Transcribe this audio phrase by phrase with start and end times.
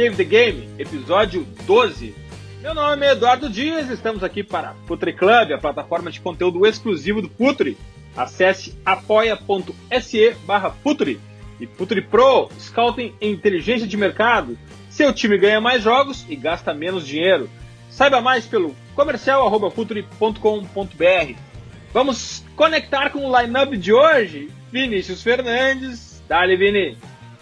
[0.00, 2.14] Save the Game, episódio 12.
[2.62, 7.20] Meu nome é Eduardo Dias, estamos aqui para Putri Club, a plataforma de conteúdo exclusivo
[7.20, 7.76] do Putri.
[8.16, 10.74] Acesse apoia.se barra
[11.60, 14.58] e Putri Pro, Scouting em Inteligência de Mercado.
[14.88, 17.50] Seu time ganha mais jogos e gasta menos dinheiro.
[17.90, 21.34] Saiba mais pelo comercial.putri.com.br.
[21.92, 24.48] Vamos conectar com o lineup de hoje.
[24.72, 26.22] Vinícius Fernandes.
[26.26, 26.96] Dale, Vini.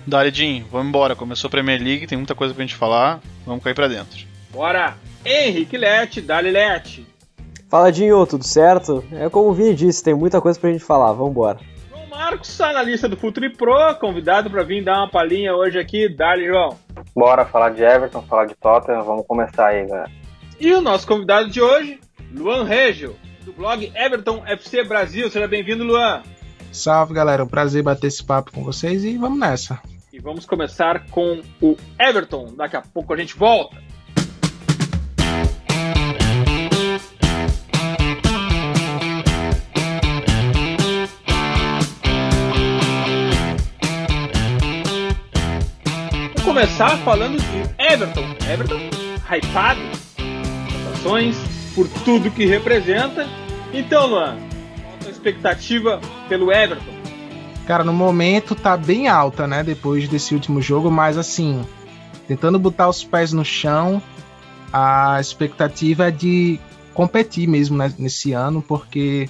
[0.08, 0.64] Dale, Jim.
[0.70, 1.14] Vamos embora.
[1.14, 3.20] Começou a Premier League, tem muita coisa pra gente falar.
[3.44, 4.26] Vamos cair pra dentro.
[4.50, 4.96] Bora.
[5.24, 6.20] Henrique Lete.
[6.20, 7.06] Dale, Lete.
[7.68, 8.26] Fala, Dinho.
[8.26, 9.04] Tudo certo?
[9.12, 11.12] É como o Vini disse, tem muita coisa pra gente falar.
[11.12, 11.58] Vamos embora.
[11.90, 16.08] João Marcos, analista do Futuri Pro, convidado para vir dar uma palhinha hoje aqui.
[16.08, 16.76] Dale, João.
[17.14, 19.02] Bora falar de Everton, falar de Tottenham.
[19.02, 20.10] Vamos começar aí, galera.
[20.58, 22.00] E o nosso convidado de hoje,
[22.34, 25.30] Luan Regio, do blog Everton FC Brasil.
[25.30, 26.22] Seja bem-vindo, Luan.
[26.72, 27.44] Salve, galera.
[27.44, 29.80] Um prazer bater esse papo com vocês e vamos nessa.
[30.18, 32.52] E vamos começar com o Everton.
[32.56, 33.76] Daqui a pouco a gente volta.
[46.34, 48.24] Vamos começar falando de Everton.
[48.52, 48.80] Everton,
[49.32, 49.80] hypado,
[50.94, 51.36] ações,
[51.76, 53.24] por tudo que representa.
[53.72, 54.36] Então, Luan,
[54.82, 56.97] qual a expectativa pelo Everton?
[57.68, 59.62] Cara, no momento tá bem alta, né?
[59.62, 61.62] Depois desse último jogo, mas assim,
[62.26, 64.02] tentando botar os pés no chão,
[64.72, 66.58] a expectativa é de
[66.94, 69.28] competir mesmo né, nesse ano, porque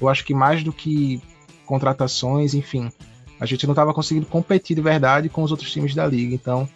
[0.00, 1.22] eu acho que mais do que
[1.64, 2.90] contratações, enfim,
[3.38, 6.34] a gente não estava conseguindo competir de verdade com os outros times da liga.
[6.34, 6.68] Então,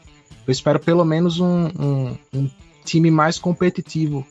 [0.47, 2.51] eu espero pelo menos um, um, um
[2.85, 4.25] time mais competitivo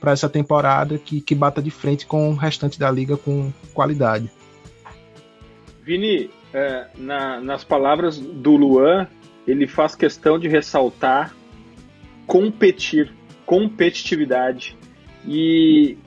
[0.00, 4.30] para essa temporada que, que bata de frente com o restante da liga com qualidade.
[5.90, 9.08] Vini, é, na, nas palavras do Luan,
[9.44, 11.34] ele faz questão de ressaltar
[12.28, 13.12] competir,
[13.44, 14.76] competitividade.
[15.26, 15.98] E,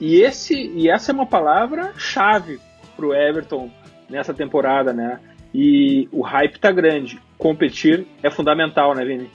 [0.00, 2.60] e, esse, e essa é uma palavra chave
[2.94, 3.72] para o Everton
[4.08, 5.18] nessa temporada, né?
[5.52, 7.20] E o hype tá grande.
[7.36, 9.28] Competir é fundamental, né, Vini?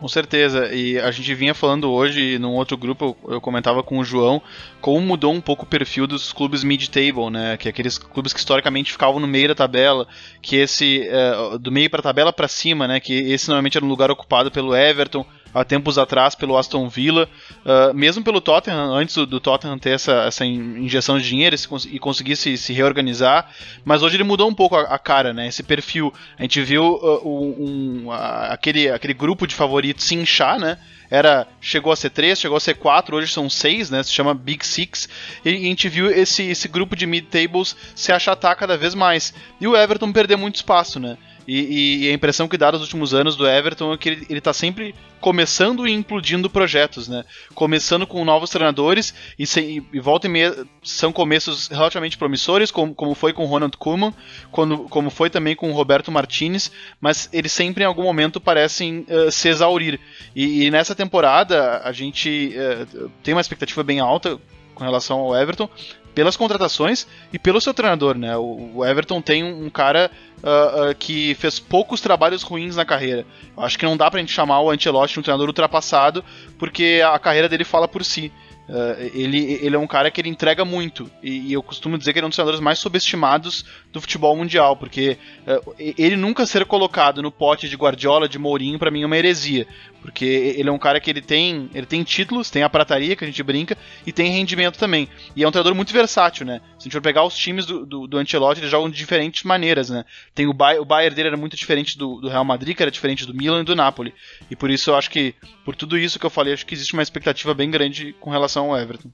[0.00, 4.04] Com certeza, e a gente vinha falando hoje num outro grupo, eu, comentava com o
[4.04, 4.40] João,
[4.80, 7.58] como mudou um pouco o perfil dos clubes mid-table, né?
[7.58, 10.08] Que é aqueles clubes que historicamente ficavam no meio da tabela,
[10.40, 12.98] que esse é, do meio para tabela para cima, né?
[12.98, 15.22] Que esse normalmente era um lugar ocupado pelo Everton,
[15.52, 17.28] há tempos atrás pelo Aston Villa,
[17.64, 21.56] uh, mesmo pelo Tottenham, antes do, Tottenham ter essa, essa injeção de dinheiro
[21.90, 23.50] e, conseguir se, se, reorganizar,
[23.84, 25.46] mas hoje ele mudou um pouco a, a cara, né?
[25.48, 26.12] Esse perfil.
[26.38, 30.78] A gente viu uh, um, aquele, aquele grupo de favoritos se inchar, né?
[31.10, 34.02] Era, chegou a ser 3, chegou a ser 4, hoje são 6, né?
[34.04, 35.08] Se chama Big Six.
[35.44, 39.34] E a gente viu esse, esse grupo de mid-tables se achatar cada vez mais.
[39.60, 41.18] E o Everton perder muito espaço, né?
[41.46, 44.40] E, e, a impressão que dá nos últimos anos do Everton é que ele, ele
[44.40, 47.24] tá sempre começando e implodindo projetos, né?
[47.54, 52.94] Começando com novos treinadores e, se, e volta e meia são começos relativamente promissores, como,
[52.94, 54.14] como foi com o Ronald Koeman,
[54.50, 56.70] quando, como foi também com o Roberto Martinez,
[57.00, 60.00] mas eles sempre em algum momento parecem uh, se exaurir.
[60.34, 64.38] E, e, nessa temporada a gente uh, tem uma expectativa bem alta
[64.74, 65.68] com relação ao Everton,
[66.14, 68.36] pelas contratações e pelo seu treinador, né?
[68.36, 70.10] O, Everton tem um, cara
[70.42, 73.26] uh, uh, que fez poucos trabalhos ruins na carreira.
[73.56, 76.24] Acho que não dá pra gente chamar o Ancelotti um treinador ultrapassado,
[76.58, 78.32] porque a carreira dele fala por si.
[78.70, 81.10] Uh, ele, ele é um cara que ele entrega muito.
[81.20, 84.36] E, e, eu costumo dizer que ele é um dos treinadores mais subestimados do futebol
[84.36, 89.02] mundial, porque uh, ele nunca ser colocado no pote de Guardiola, de Mourinho, para mim
[89.02, 89.66] é uma heresia.
[90.00, 93.24] Porque ele é um cara que ele tem, ele tem títulos, tem a prataria que
[93.24, 95.08] a gente brinca, e tem rendimento também.
[95.34, 96.60] E é um treinador muito versátil, né?
[96.80, 99.42] Se a gente for pegar os times do, do, do Ancelotti, eles jogam de diferentes
[99.42, 100.02] maneiras, né?
[100.34, 102.90] Tem o, Bayern, o Bayern dele era muito diferente do, do Real Madrid, que era
[102.90, 104.14] diferente do Milan e do Napoli.
[104.50, 106.94] E por isso eu acho que, por tudo isso que eu falei, acho que existe
[106.94, 109.10] uma expectativa bem grande com relação ao Everton.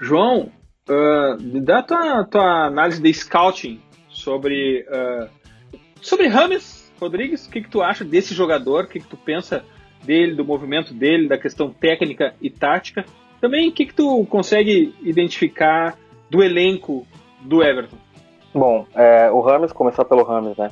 [0.00, 0.50] João,
[0.88, 5.30] uh, me dá tua, tua análise de scouting sobre, uh,
[6.02, 7.46] sobre Rames Rodrigues.
[7.46, 8.86] O que, que tu acha desse jogador?
[8.86, 9.64] O que, que tu pensa
[10.02, 13.04] dele, do movimento dele, da questão técnica e tática?
[13.40, 15.96] Também o que, que tu consegue identificar
[16.30, 17.06] do elenco
[17.40, 17.96] do Everton?
[18.54, 20.70] Bom, é, o Rames, começar pelo Rames, né?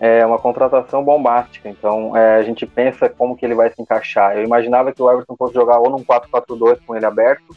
[0.00, 4.36] É uma contratação bombástica, então é, a gente pensa como que ele vai se encaixar.
[4.36, 7.56] Eu imaginava que o Everton fosse jogar ou num 4-4-2 com ele aberto,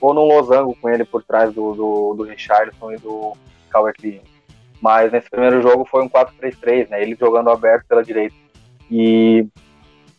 [0.00, 3.36] ou num losango com ele por trás do, do, do Richardson e do
[3.70, 4.22] Calvert-Lewin.
[4.80, 7.02] Mas nesse primeiro jogo foi um 4-3-3, né?
[7.02, 8.34] Ele jogando aberto pela direita.
[8.90, 9.46] E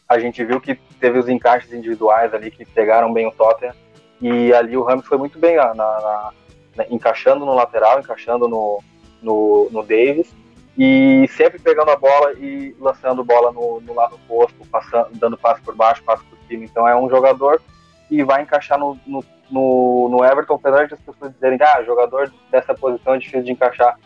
[0.08, 3.74] a gente viu que teve os encaixes individuais ali que pegaram bem o Tottenham.
[4.22, 6.32] E ali o Ramos foi muito bem na, na,
[6.76, 8.82] na, encaixando no lateral, encaixando no,
[9.22, 10.34] no, no Davis
[10.78, 15.62] e sempre pegando a bola e lançando bola no, no lado oposto, passando, dando passo
[15.62, 16.64] por baixo, passo por cima.
[16.64, 17.62] Então é um jogador
[18.10, 21.84] que vai encaixar no, no, no, no Everton, apesar de as pessoas dizerem que ah,
[21.84, 23.98] jogador dessa posição é difícil de encaixar.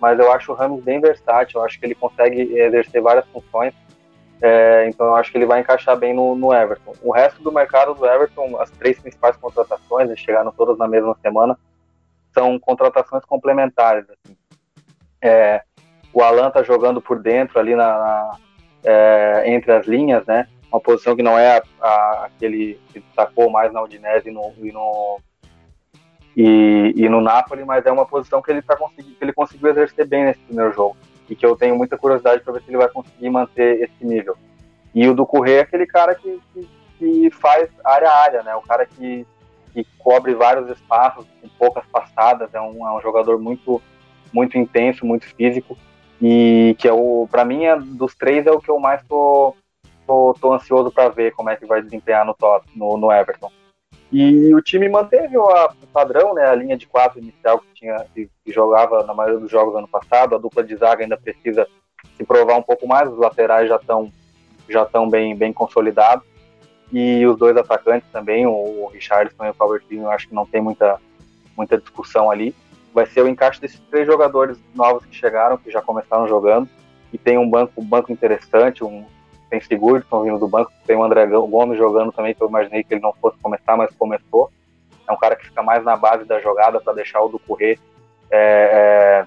[0.00, 3.72] Mas eu acho o Ramos bem versátil, eu acho que ele consegue exercer várias funções.
[4.42, 6.92] É, então eu acho que ele vai encaixar bem no, no, Everton.
[7.02, 11.16] O resto do mercado do Everton, as três principais contratações, eles chegaram todas na mesma
[11.22, 11.58] semana,
[12.36, 14.04] são contratações complementares.
[14.10, 14.36] Assim.
[15.22, 15.62] É,
[16.12, 18.38] o Alan tá jogando por dentro ali na, na
[18.84, 20.46] é, entre as linhas, né?
[20.70, 24.52] Uma posição que não é a, a, aquele que destacou mais na Udinese e no,
[24.58, 25.20] e no,
[26.36, 30.06] e, e, no Napoli, mas é uma posição que ele, tá que ele conseguiu exercer
[30.06, 30.96] bem nesse primeiro jogo
[31.28, 34.36] e que eu tenho muita curiosidade para ver se ele vai conseguir manter esse nível.
[34.94, 36.68] E o do Correia é aquele cara que, que,
[36.98, 38.54] que, faz área a área, né?
[38.54, 39.26] O cara que,
[39.84, 43.82] que cobre vários espaços com poucas passadas, é um, é um jogador muito
[44.32, 45.76] muito intenso, muito físico
[46.20, 49.54] e que é o para mim é, dos três é o que eu mais tô,
[50.06, 53.50] tô, tô ansioso para ver como é que vai desempenhar no, top, no, no Everton.
[54.10, 55.48] E o time manteve o
[55.92, 59.74] padrão, né, a linha de quatro inicial que tinha que, jogava na maioria dos jogos
[59.74, 60.34] ano passado.
[60.34, 61.66] A dupla de zaga ainda precisa
[62.16, 63.10] se provar um pouco mais.
[63.10, 64.10] Os laterais já estão
[64.68, 66.35] já estão bem bem consolidados
[66.98, 70.60] e os dois atacantes também, o, Richardson e o Calvertinho, eu acho que não tem
[70.60, 70.98] muita
[71.56, 72.54] muita discussão ali
[72.96, 76.66] vai ser o encaixe desses três jogadores novos que chegaram, que já começaram jogando,
[77.12, 79.04] e tem um banco, um banco interessante, um,
[79.50, 82.94] tem Sigurdsson vindo do banco, tem o André Gomes jogando também, que eu imaginei que
[82.94, 84.50] ele não fosse começar, mas começou.
[85.06, 87.78] É um cara que fica mais na base da jogada para deixar o do correr
[88.30, 89.26] é, é,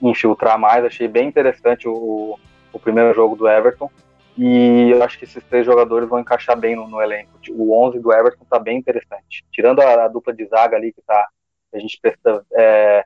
[0.00, 0.84] infiltrar mais.
[0.84, 2.38] Achei bem interessante o,
[2.72, 3.90] o primeiro jogo do Everton.
[4.36, 7.30] E eu acho que esses três jogadores vão encaixar bem no, no elenco.
[7.52, 9.44] O 11 do Everton está bem interessante.
[9.50, 11.28] Tirando a, a, dupla de zaga ali, que está
[11.74, 13.04] a gente precisa é,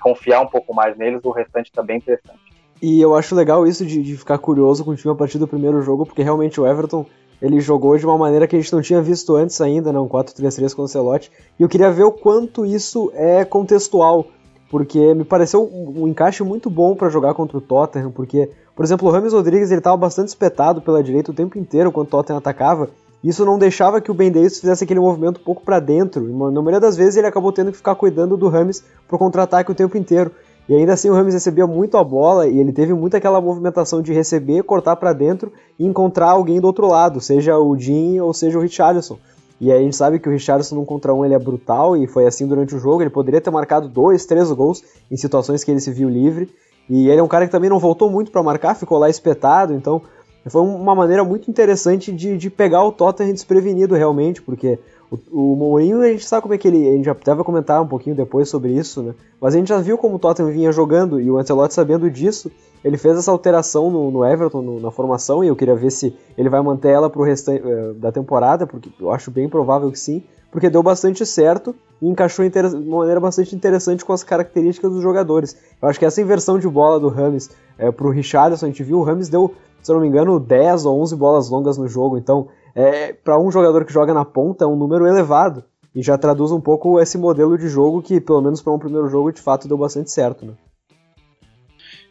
[0.00, 2.40] confiar um pouco mais neles, o restante está bem interessante.
[2.80, 5.48] E eu acho legal isso de, de, ficar curioso com o time a partir do
[5.48, 7.06] primeiro jogo, porque realmente o Everton
[7.40, 10.74] ele jogou de uma maneira que a gente não tinha visto antes ainda, não, 4-3-3
[10.74, 14.26] com o Celote, e eu queria ver o quanto isso é contextual,
[14.70, 18.84] porque me pareceu um, um encaixe muito bom para jogar contra o Tottenham, porque, por
[18.84, 22.10] exemplo, o Rames Rodrigues ele estava bastante espetado pela direita o tempo inteiro quando o
[22.10, 22.90] Tottenham atacava,
[23.22, 26.22] isso não deixava que o Ben Davis fizesse aquele movimento um pouco para dentro.
[26.22, 29.74] Na maioria das vezes ele acabou tendo que ficar cuidando do Rames pro contra-ataque o
[29.74, 30.30] tempo inteiro.
[30.68, 34.02] E ainda assim o Rames recebia muito a bola e ele teve muito aquela movimentação
[34.02, 38.32] de receber, cortar para dentro e encontrar alguém do outro lado, seja o Jim ou
[38.34, 39.18] seja o Richarlison.
[39.60, 42.06] E aí a gente sabe que o Richarlison num contra um ele é brutal e
[42.06, 43.02] foi assim durante o jogo.
[43.02, 46.50] Ele poderia ter marcado dois, três gols em situações que ele se viu livre.
[46.88, 49.72] E ele é um cara que também não voltou muito para marcar, ficou lá espetado.
[49.72, 50.02] Então
[50.48, 54.78] foi uma maneira muito interessante de, de pegar o Tottenham desprevenido realmente, porque
[55.10, 56.88] o, o Mourinho, a gente sabe como é que ele.
[56.88, 59.14] A gente já deve comentar um pouquinho depois sobre isso, né?
[59.40, 62.50] Mas a gente já viu como o Tottenham vinha jogando e o Ancelotti, sabendo disso,
[62.84, 66.14] ele fez essa alteração no, no Everton, no, na formação, e eu queria ver se
[66.36, 69.98] ele vai manter ela pro restante uh, da temporada, porque eu acho bem provável que
[69.98, 74.90] sim, porque deu bastante certo e encaixou de uma maneira bastante interessante com as características
[74.90, 75.56] dos jogadores.
[75.80, 78.98] Eu acho que essa inversão de bola do Rames é, pro Richarlison, a gente viu,
[78.98, 79.54] o Rames deu
[79.86, 82.18] se eu não me engano, 10 ou 11 bolas longas no jogo.
[82.18, 85.64] Então, é, para um jogador que joga na ponta, é um número elevado.
[85.94, 89.08] E já traduz um pouco esse modelo de jogo que, pelo menos para um primeiro
[89.08, 90.44] jogo, de fato deu bastante certo.
[90.44, 90.52] Né?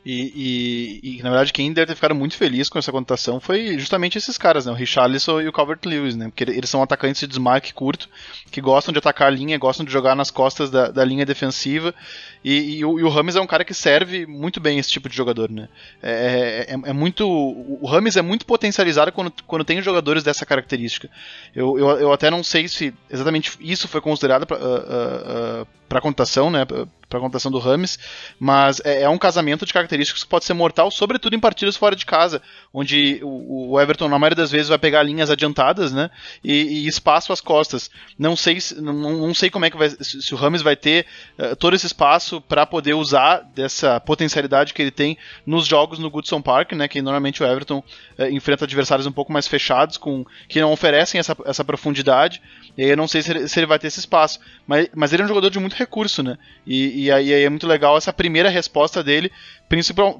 [0.06, 3.80] E, e, e, na verdade, quem deve ter ficado muito feliz com essa contratação foi
[3.80, 4.72] justamente esses caras, né?
[4.72, 6.26] O Richarlison e o Calvert Lewis, né?
[6.26, 8.08] Porque eles são atacantes de desmarque curto,
[8.52, 11.92] que gostam de atacar a linha, gostam de jogar nas costas da, da linha defensiva.
[12.44, 15.16] E, e, o, o Rames é um cara que serve muito bem esse tipo de
[15.16, 15.68] jogador, né?
[16.04, 17.28] É, é, é muito.
[17.28, 21.10] O Rames é muito potencializado quando, quando tem jogadores dessa característica.
[21.56, 25.68] Eu, eu, eu até não sei se exatamente isso foi considerado para uh, uh, uh,
[25.98, 26.60] a contação, né?
[27.08, 28.00] Para a contação do Rames,
[28.40, 31.96] mas é, é, um casamento de características que pode ser mortal, sobretudo em partidas fora
[31.96, 32.42] de casa,
[32.74, 36.10] onde o, o Everton na maioria das vezes vai pegar linhas adiantadas, né,
[36.44, 37.90] e, e espaço às costas.
[38.18, 41.06] Não sei, não, não sei como é que vai, se o Rames vai ter
[41.38, 46.10] uh, todo esse espaço para poder usar dessa potencialidade que ele tem nos jogos no
[46.10, 47.84] Goodson Park, né, que normalmente o Everton
[48.18, 52.42] uh, enfrenta adversários um pouco mais fechados, com que não oferecem essa, essa profundidade.
[52.78, 55.22] E eu não sei se ele, se ele vai ter esse espaço, mas, mas ele
[55.22, 58.50] é um jogador de muito recurso, né, e, e aí, é muito legal essa primeira
[58.50, 59.32] resposta dele,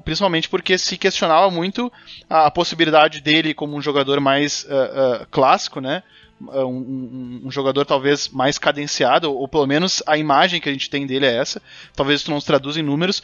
[0.04, 1.90] principalmente porque se questionava muito
[2.28, 6.02] a, possibilidade dele como um jogador mais uh, uh, clássico, né?
[6.38, 10.90] Um, um, um, jogador talvez mais cadenciado, ou, pelo menos a imagem que a gente
[10.90, 11.62] tem dele é essa,
[11.94, 13.22] talvez isso não se traduza em números,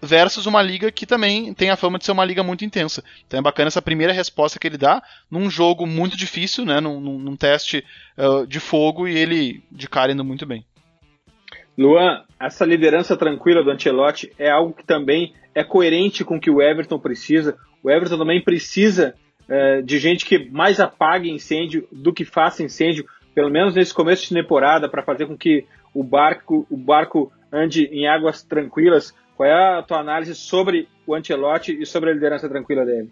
[0.00, 3.02] versus uma liga que também tem a fama de ser uma liga muito intensa.
[3.26, 7.00] Então é bacana essa primeira resposta que ele dá num jogo muito difícil, né, num,
[7.00, 7.84] num teste
[8.16, 10.64] uh, de fogo, e ele de cara indo muito bem.
[11.76, 16.50] Luan, essa liderança tranquila do Ancelotti é algo que também é coerente com o que
[16.50, 17.56] o Everton precisa.
[17.82, 19.14] O Everton também precisa
[19.48, 24.22] é, de gente que mais apague incêndio do que faça incêndio, pelo menos nesse começo
[24.22, 25.64] de temporada, para fazer com que
[25.94, 29.14] o barco, o barco ande em águas tranquilas.
[29.36, 33.10] Qual é a tua análise sobre o Ancelotti e sobre a liderança tranquila dele?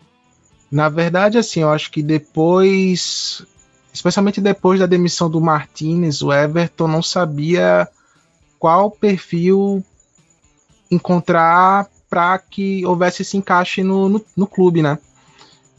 [0.70, 3.44] Na verdade, assim, eu acho que depois,
[3.92, 7.88] especialmente depois da demissão do Martinez, o Everton não sabia
[8.60, 9.82] qual perfil
[10.90, 14.98] encontrar para que houvesse esse encaixe no, no, no, clube, né?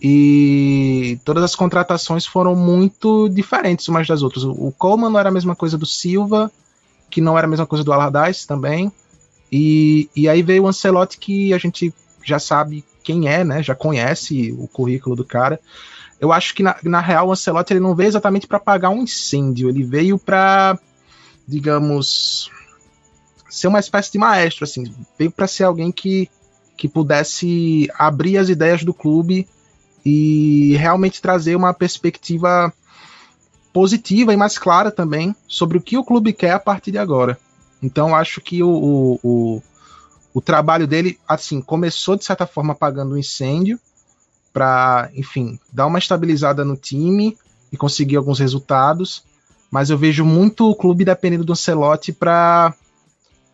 [0.01, 4.43] E todas as contratações foram muito diferentes umas das outras.
[4.43, 6.51] O Coleman não era a mesma coisa do Silva,
[7.09, 8.91] que não era a mesma coisa do Allardyce também.
[9.51, 13.61] E, e aí veio o Ancelotti que a gente já sabe quem é, né?
[13.61, 15.59] Já conhece o currículo do cara.
[16.19, 19.03] Eu acho que na, na real o Ancelotti ele não veio exatamente para apagar um
[19.03, 20.79] incêndio, ele veio para,
[21.47, 22.49] digamos,
[23.51, 24.85] ser uma espécie de maestro, assim,
[25.19, 26.29] veio para ser alguém que,
[26.77, 29.47] que pudesse abrir as ideias do clube
[30.05, 32.73] e realmente trazer uma perspectiva
[33.73, 37.37] positiva e mais clara também sobre o que o clube quer a partir de agora.
[37.83, 39.61] Então acho que o, o, o,
[40.35, 43.77] o trabalho dele, assim, começou de certa forma apagando o um incêndio
[44.53, 47.37] para, enfim, dar uma estabilizada no time
[47.69, 49.23] e conseguir alguns resultados.
[49.69, 52.73] Mas eu vejo muito o clube dependendo do Ancelotti para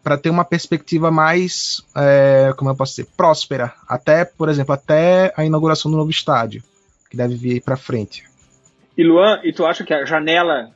[0.04, 5.34] para ter uma perspectiva mais, é, como eu posso dizer, próspera, até, por exemplo, até
[5.36, 6.64] a inauguração do novo estádio,
[7.10, 8.24] que deve vir para frente.
[8.98, 10.72] E Luan, e tu acha que a janela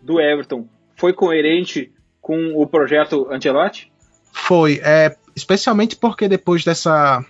[0.00, 3.90] do Everton foi coerente com o projeto Ancelotti?
[4.32, 7.24] Foi, é, especialmente porque depois dessa,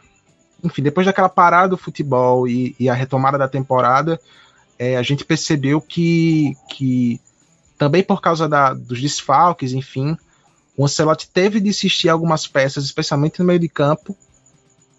[0.63, 4.21] enfim, depois daquela parada do futebol e, e a retomada da temporada,
[4.79, 7.21] é, a gente percebeu que, que
[7.79, 10.17] também por causa da, dos desfalques, enfim,
[10.76, 14.17] o Ancelotti teve de insistir algumas peças, especialmente no meio de campo,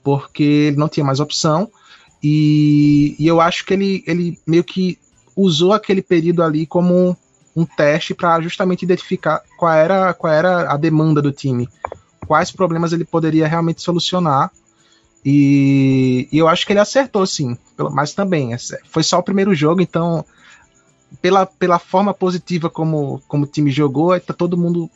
[0.04, 1.72] porque ele não tinha mais opção.
[2.22, 4.98] E, e eu acho que ele, ele meio que
[5.36, 7.18] usou aquele período ali como
[7.56, 11.68] um teste para justamente identificar qual era, qual era a demanda do time,
[12.28, 14.52] quais problemas ele poderia realmente solucionar.
[15.26, 17.58] E, e eu acho que ele acertou, sim.
[17.92, 18.58] Mas também, é,
[18.90, 20.26] foi só o primeiro jogo, então,
[21.22, 24.90] pela, pela forma positiva como, como o time jogou, tá todo mundo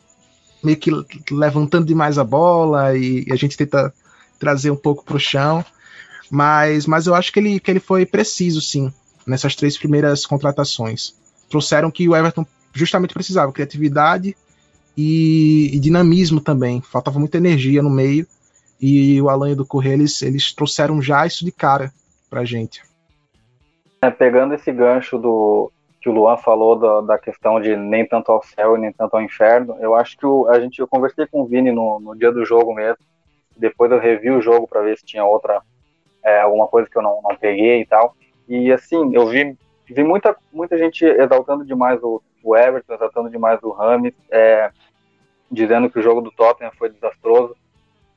[0.68, 0.92] meio que
[1.32, 3.94] levantando demais a bola e, e a gente tenta
[4.38, 5.64] trazer um pouco para o chão.
[6.30, 8.92] Mas, mas eu acho que ele, que ele foi preciso, sim
[9.28, 11.14] nessas três primeiras contratações.
[11.50, 14.36] Trouxeram que o Everton justamente precisava, criatividade
[14.96, 16.82] e, e dinamismo também.
[16.82, 18.26] Faltava muita energia no meio
[18.82, 21.92] e o Alan e do Correia, eles, eles trouxeram já isso de cara
[22.30, 22.82] pra gente.
[24.02, 25.72] É, pegando esse gancho do
[26.08, 29.16] que o Luan falou da, da, questão de nem tanto ao céu e nem tanto
[29.16, 32.16] ao inferno, eu acho que o, a gente eu conversei com o Vini no, no
[32.16, 33.04] dia do jogo mesmo.
[33.58, 35.62] Depois eu revi o jogo para ver se tinha outra
[36.24, 38.16] é, alguma coisa que eu não, não peguei e tal.
[38.48, 43.62] E assim, eu vi, vi muita, muita gente exaltando demais o, o Everton, exaltando demais
[43.62, 44.72] o Rames, é,
[45.52, 47.54] dizendo que o jogo do Tottenham foi desastroso.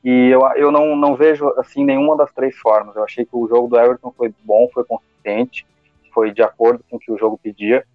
[0.01, 2.95] E eu, eu não, não vejo assim nenhuma das três formas.
[2.95, 5.67] Eu achei que o jogo do Everton foi bom, foi consistente,
[6.13, 7.85] foi de acordo com o que o jogo pedia.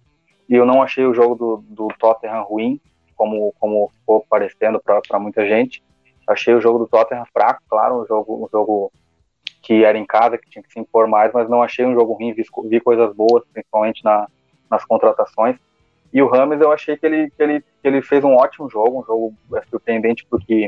[0.49, 2.79] E eu não achei o jogo do, do Tottenham ruim,
[3.15, 5.83] como, como ficou parecendo para muita gente.
[6.27, 8.91] Achei o jogo do Tottenham fraco, claro, um jogo, um jogo
[9.61, 12.13] que era em casa, que tinha que se impor mais, mas não achei um jogo
[12.13, 14.27] ruim, vi, vi coisas boas, principalmente na,
[14.69, 15.57] nas contratações.
[16.13, 19.01] E o Rames eu achei que ele, que ele, que ele fez um ótimo jogo,
[19.01, 20.67] um jogo é, surpreendente porque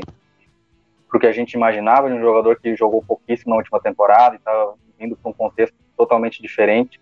[1.08, 4.74] porque a gente imaginava de um jogador que jogou pouquíssimo na última temporada e estava
[4.96, 7.00] vindo para um contexto totalmente diferente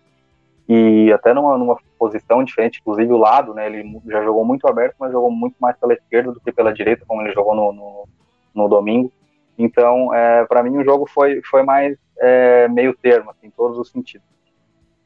[0.71, 3.65] e até numa, numa posição diferente, inclusive o lado, né?
[3.65, 7.03] Ele já jogou muito aberto, mas jogou muito mais pela esquerda do que pela direita,
[7.07, 8.07] como ele jogou no, no,
[8.53, 9.11] no domingo.
[9.57, 13.79] Então, é, para mim, o jogo foi, foi mais é, meio termo, assim, em todos
[13.79, 14.27] os sentidos.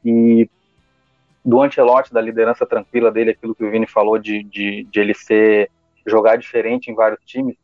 [0.04, 0.46] E
[1.42, 5.14] do Ancelotti, da liderança tranquila dele, aquilo que o Vini falou de, de, de ele
[5.14, 5.70] ser
[6.06, 7.56] jogar diferente em vários times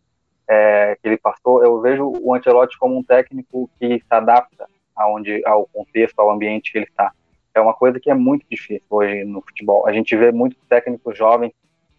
[0.49, 4.67] é, que ele passou, eu vejo o Ancelotti como um técnico que se adapta
[4.97, 7.13] aonde, ao contexto, ao ambiente que ele está.
[7.55, 9.87] É uma coisa que é muito difícil hoje no futebol.
[9.87, 11.53] A gente vê muitos técnicos jovens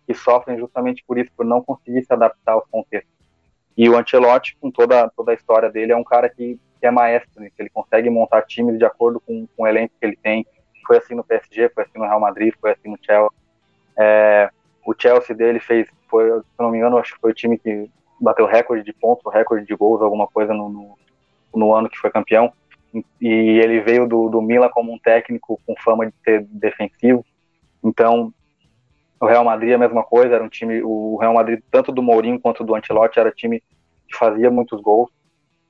[0.07, 3.11] que sofrem justamente por isso, por não conseguir se adaptar aos contextos.
[3.77, 6.91] E o Ancelotti, com toda, toda a história dele, é um cara que, que é
[6.91, 10.45] maestro, que ele consegue montar times de acordo com, com o elenco que ele tem.
[10.85, 13.29] Foi assim no PSG, foi assim no Real Madrid, foi assim no Chelsea.
[13.97, 14.49] É,
[14.85, 17.89] o Chelsea dele fez, foi, se não me engano, acho que foi o time que
[18.19, 20.97] bateu recorde de pontos, recorde de gols, alguma coisa no, no,
[21.55, 22.51] no ano que foi campeão.
[22.93, 27.25] E ele veio do, do Milan como um técnico com fama de ser defensivo.
[27.83, 28.33] Então,
[29.19, 32.39] O Real Madrid a mesma coisa, era um time, o Real Madrid, tanto do Mourinho
[32.39, 33.61] quanto do Ancelotti, era time
[34.07, 35.11] que fazia muitos gols.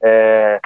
[0.01, 0.59] É,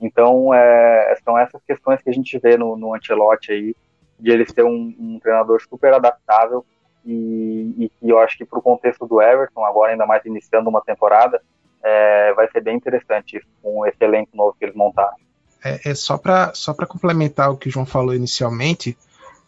[0.00, 3.76] então, é, são essas questões que a gente vê no, no aí,
[4.18, 6.64] de ele ser um, um treinador super adaptável
[7.04, 10.82] e, e, eu acho que para o contexto do Everton, agora ainda mais iniciando uma
[10.82, 11.42] temporada,
[11.82, 15.16] é, vai ser bem interessante isso, com esse elenco novo que eles montaram.
[15.62, 18.96] É, é só para só complementar o que o João falou inicialmente,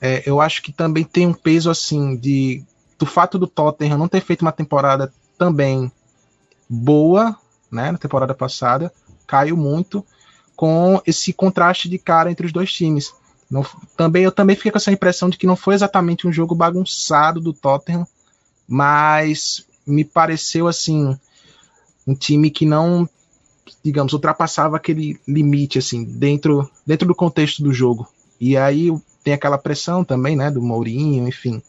[0.00, 2.64] é, eu acho que também tem um peso assim de
[2.98, 5.90] do fato do Tottenham não ter feito uma temporada também
[6.68, 7.36] boa,
[7.70, 8.92] né, na temporada passada,
[9.26, 10.04] caiu muito
[10.54, 13.12] com esse contraste de cara entre os dois times.
[13.50, 13.66] Não,
[13.96, 17.40] também eu também fiquei com essa impressão de que não foi exatamente um jogo bagunçado
[17.40, 18.06] do Tottenham,
[18.66, 21.18] mas me pareceu assim
[22.06, 23.08] um time que não,
[23.82, 28.08] digamos, ultrapassava aquele limite assim dentro dentro do contexto do jogo.
[28.40, 28.90] E aí
[29.22, 31.62] tem aquela pressão também, né, do Mourinho, enfim.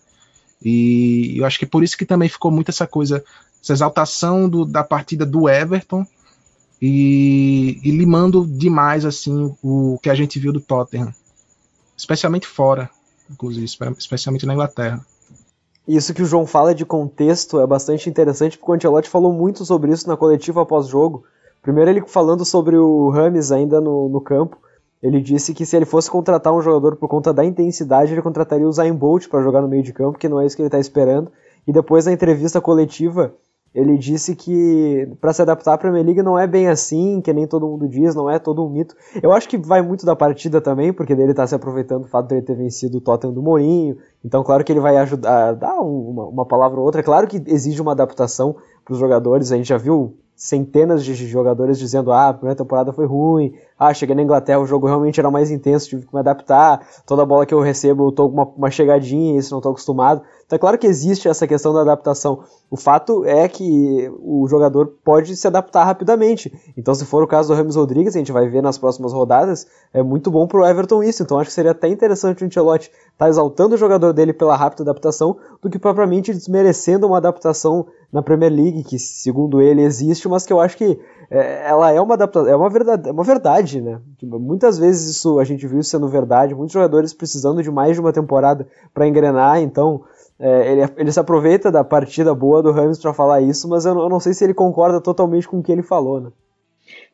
[0.63, 3.23] E eu acho que é por isso que também ficou muito essa coisa,
[3.61, 6.05] essa exaltação do, da partida do Everton
[6.81, 11.13] e, e limando demais assim o que a gente viu do Tottenham
[12.03, 12.89] especialmente fora,
[13.29, 13.65] inclusive,
[13.97, 15.03] especialmente na Inglaterra.
[15.87, 19.65] Isso que o João fala de contexto é bastante interessante, porque o Ancelotti falou muito
[19.65, 21.25] sobre isso na coletiva após jogo.
[21.63, 24.57] Primeiro ele falando sobre o Rames ainda no, no campo,
[25.01, 28.67] ele disse que se ele fosse contratar um jogador por conta da intensidade, ele contrataria
[28.67, 30.67] o Zayn Bolt para jogar no meio de campo, que não é isso que ele
[30.67, 31.31] está esperando.
[31.65, 33.33] E depois na entrevista coletiva,
[33.73, 37.47] ele disse que para se adaptar à Premier League não é bem assim, que nem
[37.47, 38.95] todo mundo diz, não é todo um mito.
[39.21, 42.27] Eu acho que vai muito da partida também, porque dele tá se aproveitando do fato
[42.27, 43.97] de ele ter vencido o Tottenham do Mourinho.
[44.23, 47.01] Então, claro que ele vai ajudar dar uma, uma palavra ou outra.
[47.01, 49.51] É claro que exige uma adaptação para os jogadores.
[49.51, 53.93] A gente já viu centenas de jogadores dizendo: ah, a primeira temporada foi ruim, ah,
[53.93, 57.45] cheguei na Inglaterra, o jogo realmente era mais intenso, tive que me adaptar, toda bola
[57.45, 60.21] que eu recebo eu tô com uma, uma chegadinha, isso não tô acostumado.
[60.53, 62.43] Então é claro que existe essa questão da adaptação.
[62.69, 66.53] O fato é que o jogador pode se adaptar rapidamente.
[66.77, 69.65] Então, se for o caso do Ramos Rodrigues, a gente vai ver nas próximas rodadas,
[69.91, 71.23] é muito bom pro Everton isso.
[71.23, 74.55] Então, acho que seria até interessante o Ancelotti estar tá exaltando o jogador dele pela
[74.55, 80.27] rápida adaptação, do que propriamente desmerecendo uma adaptação na Premier League, que segundo ele existe,
[80.27, 80.99] mas que eu acho que
[81.31, 83.99] é, ela é uma adaptação, é uma verdade, é uma verdade, né?
[84.21, 88.13] Muitas vezes isso a gente viu sendo verdade, muitos jogadores precisando de mais de uma
[88.13, 90.03] temporada para engrenar, então
[90.39, 93.93] é, ele, ele se aproveita da partida boa do Rams para falar isso, mas eu
[93.93, 96.31] não, eu não, sei se ele concorda totalmente com o que ele falou, né?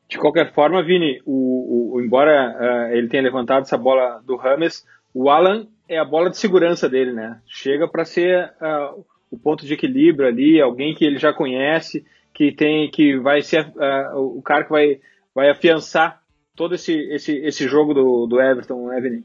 [0.08, 4.84] De qualquer forma, Vini, o, o embora uh, ele tenha levantado essa bola do Rames,
[5.14, 7.40] o Alan é a bola de segurança dele, né?
[7.46, 12.52] Chega para ser uh, o ponto de equilíbrio ali, alguém que ele já conhece, que
[12.52, 15.00] tem, que vai ser uh, o cara que vai,
[15.36, 16.22] vai afiançar
[16.56, 19.24] todo esse, esse, esse jogo do, do Everton, né, Vini?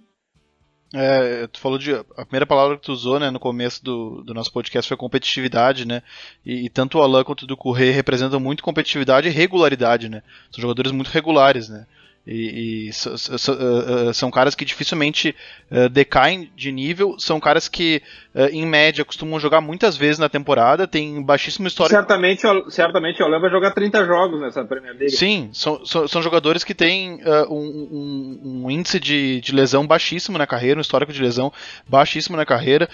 [0.97, 1.93] É, tu falou de.
[1.93, 5.85] A primeira palavra que tu usou né, no começo do, do nosso podcast foi competitividade,
[5.85, 6.03] né?
[6.47, 10.23] E, e tanto o Alan quanto o Correia representam muito competitividade e regularidade, né?
[10.53, 11.85] São jogadores muito regulares, né?
[12.27, 15.37] E, e so, so, so, uh, são caras que dificilmente
[15.71, 18.03] uh, decaem de nível, são caras que,
[18.35, 21.95] uh, em média, costumam jogar muitas vezes na temporada, tem baixíssimo histórico.
[21.95, 25.15] Certamente, certamente o Alan vai jogar 30 jogos nessa Premier League.
[25.15, 30.39] Sim, são, são, são jogadores que têm um, um, um, índice de, de lesão baixíssimo
[30.39, 31.53] na carreira, um histórico de lesão
[31.87, 32.89] baixíssimo na carreira,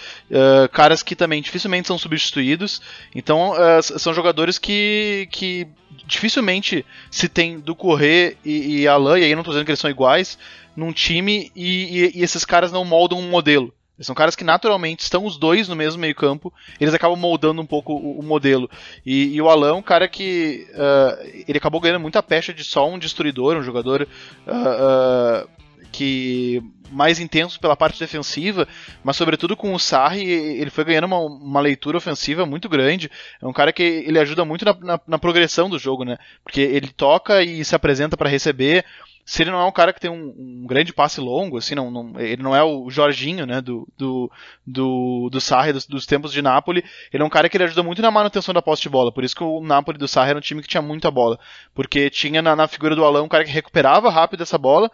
[0.73, 2.83] caras que também dificilmente são substituídos,
[3.15, 5.69] então são jogadores que, que
[6.07, 9.81] dificilmente se tem do Correr e, e Alan, e aí não tô dizendo que eles
[9.81, 10.39] são iguais,
[10.77, 13.73] num time e, e, e esses caras não moldam um modelo.
[14.01, 17.61] Eles são caras que naturalmente estão os dois no mesmo meio campo, eles acabam moldando
[17.61, 18.69] um pouco o, o modelo.
[19.05, 22.65] E, e, o Alan é um cara que uh, ele acabou ganhando muita pecha de
[22.65, 24.09] só um destruidor, um jogador
[24.47, 25.49] uh, uh,
[25.93, 28.67] que mais intenso pela parte defensiva,
[29.05, 33.11] mas sobretudo com o Sarri, ele foi ganhando uma, uma leitura ofensiva muito grande.
[33.41, 36.19] É um cara que ele ajuda muito na, na, na progressão do jogo, né?
[36.43, 38.85] Porque ele toca e se apresenta para receber.
[39.31, 41.89] Se ele não é um cara que tem um, um grande passe longo, assim, não,
[41.89, 44.29] não, ele não é o Jorginho, né, do, do,
[44.67, 47.85] do, do Sarri dos, dos, tempos de Napoli, ele é um cara que ele ajuda
[47.85, 50.39] muito na manutenção da posse de bola, por isso que o Napoli do Sarri era
[50.39, 51.39] um time que tinha muita bola,
[51.73, 54.91] porque tinha na, na figura do Alão um cara que recuperava rápido essa bola,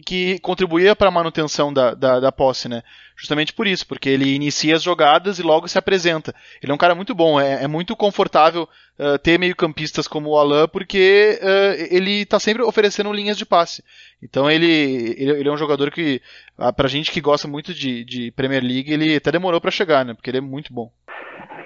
[0.00, 2.82] que contribuía para a manutenção da, da, da, posse, né?
[3.14, 6.34] Justamente por isso, porque ele inicia as jogadas e logo se apresenta.
[6.62, 8.66] Ele é um cara muito bom, é, é muito confortável
[8.98, 13.84] uh, ter meio-campistas como o Alain, porque uh, ele está sempre oferecendo linhas de passe.
[14.22, 16.22] Então ele, ele, ele é um jogador que,
[16.58, 20.06] uh, pra gente que gosta muito de, de Premier League, ele até demorou para chegar,
[20.06, 20.14] né?
[20.14, 20.90] Porque ele é muito bom.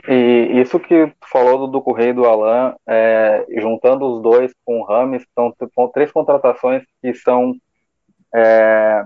[0.08, 4.84] E isso que tu falou do, Correio do Alain, é, juntando os dois com o
[4.84, 5.52] Rames, são
[5.92, 7.54] três contratações que são
[8.38, 9.02] é,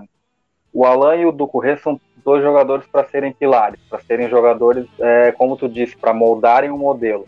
[0.73, 5.31] o Alan e o Ducuré são dois jogadores para serem pilares, para serem jogadores, é,
[5.31, 7.25] como tu disse, para moldarem um modelo.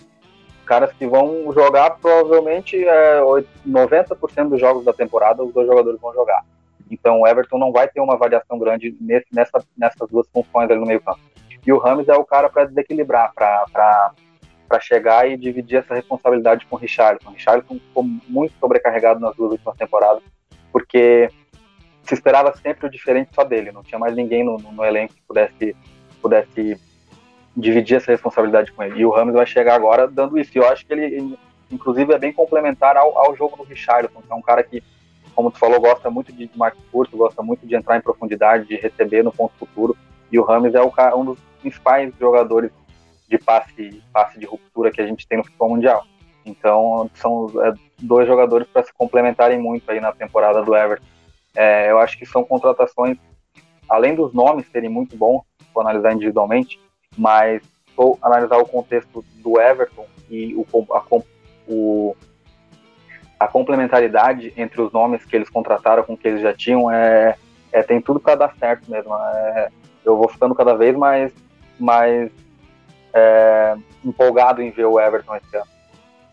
[0.66, 3.22] Caras que vão jogar provavelmente é,
[3.66, 6.44] 90% dos jogos da temporada, os dois jogadores vão jogar.
[6.92, 10.80] Então o Everton não vai ter uma variação grande nesse, nessa, nessas duas funções ali
[10.80, 11.22] no meio campo.
[11.66, 16.76] E o Rames é o cara para desequilibrar, para chegar e dividir essa responsabilidade com
[16.76, 17.30] o Richarlison.
[17.30, 20.22] O Richarlison ficou muito sobrecarregado nas duas últimas temporadas,
[20.72, 21.30] porque
[22.04, 25.22] se esperava sempre o diferente só dele, não tinha mais ninguém no, no elenco que
[25.28, 25.76] pudesse,
[26.22, 26.80] pudesse
[27.56, 29.00] dividir essa responsabilidade com ele.
[29.00, 30.52] E o Ramos vai chegar agora dando isso.
[30.56, 31.38] E eu acho que ele,
[31.72, 34.84] inclusive, é bem complementar ao, ao jogo do Richarlison, que é um cara que,
[35.34, 38.76] como tu falou, gosta muito de marco curto, gosta muito de entrar em profundidade, de
[38.76, 39.96] receber no ponto futuro.
[40.32, 42.72] E o Ramos é o, um dos principais jogadores
[43.30, 46.06] de passe, passe de ruptura que a gente tem no futebol mundial.
[46.46, 51.06] Então, são é, dois jogadores para se complementarem muito aí na temporada do Everton.
[51.56, 53.18] É, eu acho que são contratações,
[53.90, 56.80] além dos nomes serem muito bons, vou analisar individualmente,
[57.18, 57.62] mas
[57.96, 61.04] vou analisar o contexto do Everton e o, a,
[61.68, 62.16] o,
[63.40, 67.36] a complementaridade entre os nomes que eles contrataram com que eles já tinham é,
[67.72, 69.14] é tem tudo para dar certo mesmo.
[69.16, 69.70] É,
[70.04, 71.32] eu vou ficando cada vez mais,
[71.80, 72.32] mais
[73.14, 75.68] é, empolgado em ver o Everton esse ano.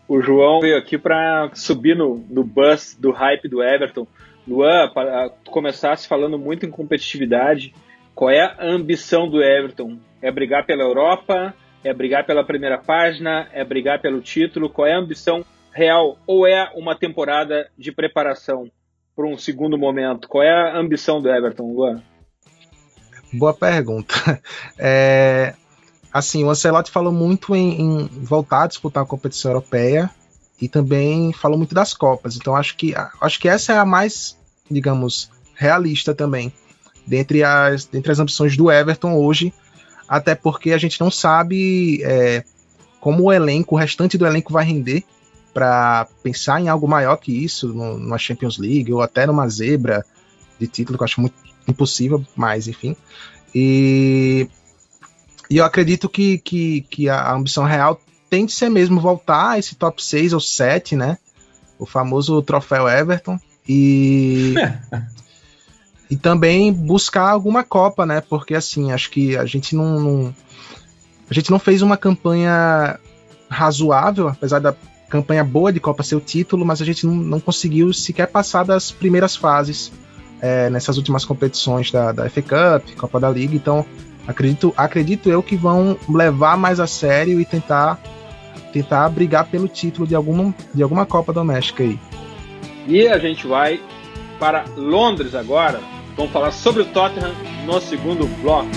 [0.07, 4.05] O João veio aqui para subir no, no bus do hype do Everton.
[4.47, 7.73] Luan, para começasse falando muito em competitividade,
[8.15, 9.97] qual é a ambição do Everton?
[10.21, 11.53] É brigar pela Europa?
[11.83, 13.47] É brigar pela primeira página?
[13.51, 14.69] É brigar pelo título?
[14.69, 16.17] Qual é a ambição real?
[16.27, 18.69] Ou é uma temporada de preparação
[19.15, 20.27] para um segundo momento?
[20.27, 22.01] Qual é a ambição do Everton, Luan?
[23.33, 24.13] Boa pergunta.
[24.83, 25.53] É,
[26.11, 30.09] assim, o Ancelotti falou muito em, em voltar a disputar a competição europeia
[30.61, 32.35] e também falou muito das Copas.
[32.35, 34.37] Então acho que acho que essa é a mais,
[34.69, 36.53] digamos, realista também
[37.05, 39.51] dentre as dentre as ambições do Everton hoje,
[40.07, 42.43] até porque a gente não sabe é,
[42.99, 45.03] como o elenco, o restante do elenco vai render
[45.53, 50.05] para pensar em algo maior que isso, numa Champions League ou até numa zebra
[50.59, 51.35] de título, que eu acho muito
[51.67, 52.95] impossível, mas enfim.
[53.53, 54.47] E,
[55.49, 57.99] e eu acredito que, que, que a ambição real
[58.31, 61.17] tem de ser mesmo voltar a esse top 6 ou 7, né?
[61.77, 63.37] O famoso troféu Everton.
[63.67, 64.55] E.
[66.09, 68.21] e também buscar alguma Copa, né?
[68.21, 70.35] Porque assim, acho que a gente não, não,
[71.29, 72.97] a gente não fez uma campanha
[73.49, 74.73] razoável, apesar da
[75.09, 78.63] campanha boa de Copa ser o título, mas a gente não, não conseguiu sequer passar
[78.63, 79.91] das primeiras fases
[80.39, 83.53] é, nessas últimas competições da, da FA Cup, Copa da Liga.
[83.53, 83.85] Então,
[84.25, 87.99] acredito, acredito eu que vão levar mais a sério e tentar
[88.71, 91.99] tentar brigar pelo título de alguma, de alguma Copa Doméstica aí.
[92.87, 93.79] E a gente vai
[94.39, 95.79] para Londres agora.
[96.15, 97.33] Vamos falar sobre o Tottenham
[97.65, 98.69] no segundo bloco.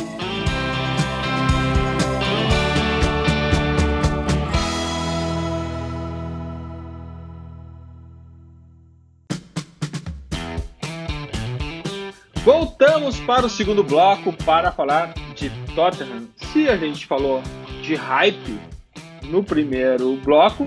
[12.45, 16.29] Voltamos para o segundo bloco para falar de Tottenham.
[16.37, 17.43] Se a gente falou
[17.83, 18.61] de hype
[19.31, 20.67] no primeiro bloco.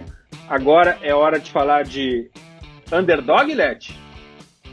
[0.49, 2.29] Agora é hora de falar de
[2.91, 3.93] underdog, Let?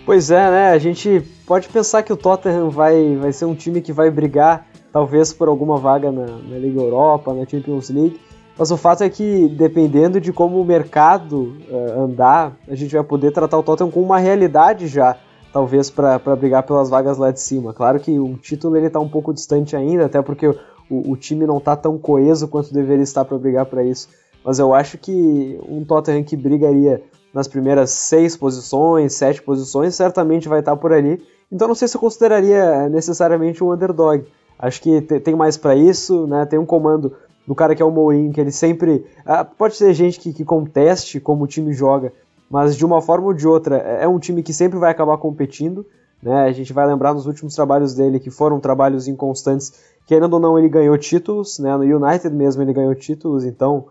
[0.07, 0.71] Pois é, né?
[0.71, 4.67] A gente pode pensar que o Tottenham vai, vai ser um time que vai brigar,
[4.93, 8.21] talvez, por alguma vaga na, na Liga Europa, na Champions League.
[8.57, 13.03] Mas o fato é que, dependendo de como o mercado uh, andar, a gente vai
[13.03, 15.17] poder tratar o Tottenham com uma realidade já,
[15.53, 17.73] talvez, para brigar pelas vagas lá de cima.
[17.73, 20.55] Claro que o título ele está um pouco distante ainda, até porque
[20.89, 24.09] o, o time não está tão coeso quanto deveria estar para brigar para isso.
[24.45, 30.49] Mas eu acho que um Tottenham que brigaria nas primeiras seis posições, sete posições, certamente
[30.49, 31.21] vai estar por ali.
[31.51, 34.25] Então não sei se eu consideraria necessariamente um underdog.
[34.59, 36.47] Acho que tem mais para isso, né?
[36.47, 37.13] Tem um comando
[37.47, 39.05] do cara que é o Mourinho, que ele sempre.
[39.25, 42.13] Ah, pode ser gente que, que conteste como o time joga,
[42.49, 45.19] mas de uma forma ou de outra é, é um time que sempre vai acabar
[45.19, 45.85] competindo.
[46.23, 46.45] Né?
[46.45, 49.73] A gente vai lembrar nos últimos trabalhos dele que foram trabalhos inconstantes
[50.07, 51.77] querendo ou não, ele ganhou títulos, né?
[51.77, 53.87] No United mesmo ele ganhou títulos, então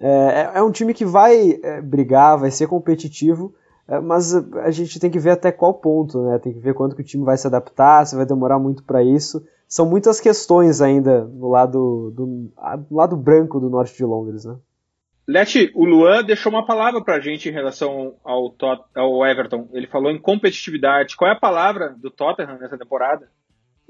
[0.00, 3.54] é, é, é um time que vai é, brigar, vai ser competitivo,
[3.86, 6.38] é, mas a gente tem que ver até qual ponto, né?
[6.38, 9.02] Tem que ver quanto que o time vai se adaptar, se vai demorar muito para
[9.02, 9.46] isso.
[9.68, 12.50] São muitas questões ainda no lado do,
[12.88, 14.56] do lado branco do norte de Londres, né?
[15.28, 19.68] Leti, o Luan deixou uma palavra para a gente em relação ao, Tot ao Everton.
[19.72, 21.14] Ele falou em competitividade.
[21.16, 23.28] Qual é a palavra do Tottenham nessa temporada?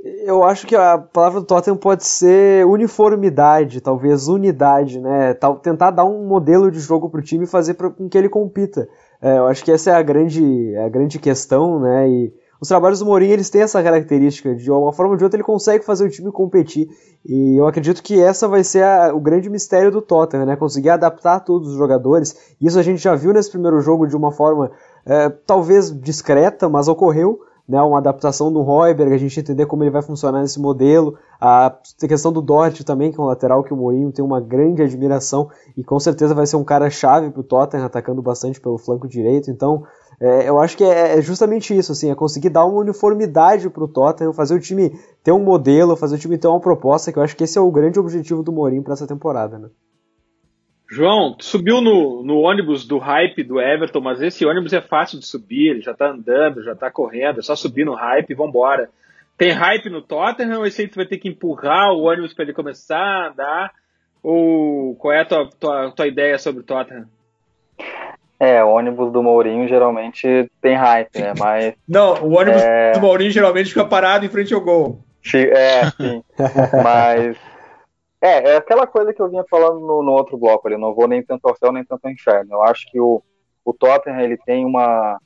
[0.02, 5.34] Eu acho que a palavra do Tottenham pode ser uniformidade, talvez unidade, né?
[5.62, 8.88] Tentar dar um modelo de jogo para o time e fazer com que ele compita.
[9.20, 12.08] É, eu acho que essa é a grande, a grande questão, né?
[12.08, 15.36] E os trabalhos do Mourinho eles têm essa característica, de uma forma ou de outra
[15.36, 16.88] ele consegue fazer o time competir,
[17.24, 20.90] e eu acredito que essa vai ser a, o grande mistério do Tottenham, né, conseguir
[20.90, 24.70] adaptar todos os jogadores, isso a gente já viu nesse primeiro jogo de uma forma
[25.06, 29.90] é, talvez discreta, mas ocorreu, né, uma adaptação do Royberg, a gente entender como ele
[29.90, 33.76] vai funcionar nesse modelo, a questão do Dort também, que é um lateral que o
[33.76, 37.44] Mourinho tem uma grande admiração e com certeza vai ser um cara chave para o
[37.44, 39.84] Tottenham, atacando bastante pelo flanco direito, então
[40.20, 43.84] é, eu acho que é, é, justamente isso, assim, é conseguir dar uma uniformidade para
[43.84, 47.18] o Tottenham, fazer o time ter um modelo, fazer o time ter uma proposta, que
[47.18, 49.68] eu acho que esse é o grande objetivo do Mourinho para essa temporada, né?
[50.90, 55.26] João, subiu no, no, ônibus do hype do Everton, mas esse ônibus é fácil de
[55.26, 58.90] subir, ele já tá andando, já tá correndo, é só subir no hype e vambora.
[59.38, 62.42] Tem hype no Tottenham ou esse aí tu vai ter que empurrar o ônibus para
[62.42, 63.72] ele começar a andar?
[64.20, 67.06] Ou qual é a tua, tua, tua ideia sobre o Tottenham?
[68.40, 71.34] É, o ônibus do Mourinho geralmente tem hype, né?
[71.38, 71.74] Mas.
[71.88, 72.92] Não, o ônibus é...
[72.92, 74.98] do Mourinho geralmente fica parado em frente ao gol.
[75.34, 76.24] É, sim.
[76.82, 77.36] Mas
[78.20, 81.08] é, é aquela coisa que eu vinha falando no, no outro bloco ali, não vou
[81.08, 82.54] nem tanto ao céu nem tanto ao inferno.
[82.54, 83.22] Eu acho que o,
[83.64, 85.18] o Tottenham ele tem uma,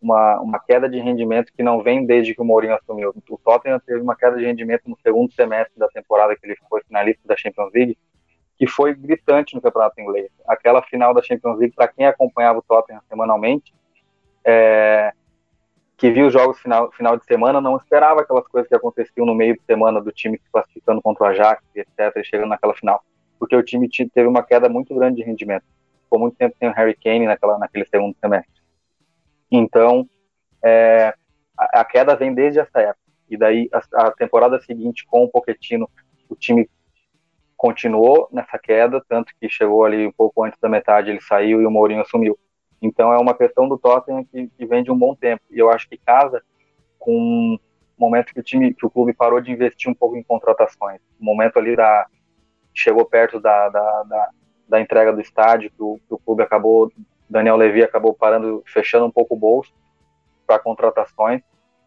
[0.00, 3.14] uma, uma queda de rendimento que não vem desde que o Mourinho assumiu.
[3.28, 6.82] O Tottenham teve uma queda de rendimento no segundo semestre da temporada que ele foi
[6.82, 7.98] finalista da Champions League,
[8.56, 10.30] que foi gritante no campeonato inglês.
[10.46, 13.72] Aquela final da Champions League, para quem acompanhava o Tottenham semanalmente,
[14.44, 15.12] é,
[16.00, 19.34] que viu os jogos final, final de semana não esperava aquelas coisas que aconteciam no
[19.34, 23.04] meio de semana do time se classificando contra o Ajax, etc., e chegando naquela final.
[23.38, 25.64] Porque o time teve uma queda muito grande de rendimento.
[26.04, 28.62] Ficou muito tempo sem o Harry Kane naquela, naquele segundo semestre.
[29.52, 30.08] Então,
[30.64, 31.14] é,
[31.56, 32.98] a, a, queda vem desde essa época.
[33.28, 35.86] E daí, a, a temporada seguinte, com o Pochettino,
[36.30, 36.66] o time
[37.58, 41.66] continuou nessa queda, tanto que chegou ali um pouco antes da metade, ele saiu e
[41.66, 42.38] o Mourinho assumiu.
[42.80, 45.42] Então é uma questão do Tottenham que, que vem de um bom tempo.
[45.50, 46.42] E eu acho que casa
[46.98, 47.60] com o
[47.98, 51.00] momento que o time, que o clube parou de investir um pouco em contratações.
[51.20, 52.06] O momento ali da
[52.72, 54.28] chegou perto da, da, da,
[54.68, 56.90] da entrega do estádio, que o, que o, clube acabou,
[57.28, 59.72] Daniel Levy acabou parando, fechando um pouco o bolso
[60.46, 61.42] para contratações.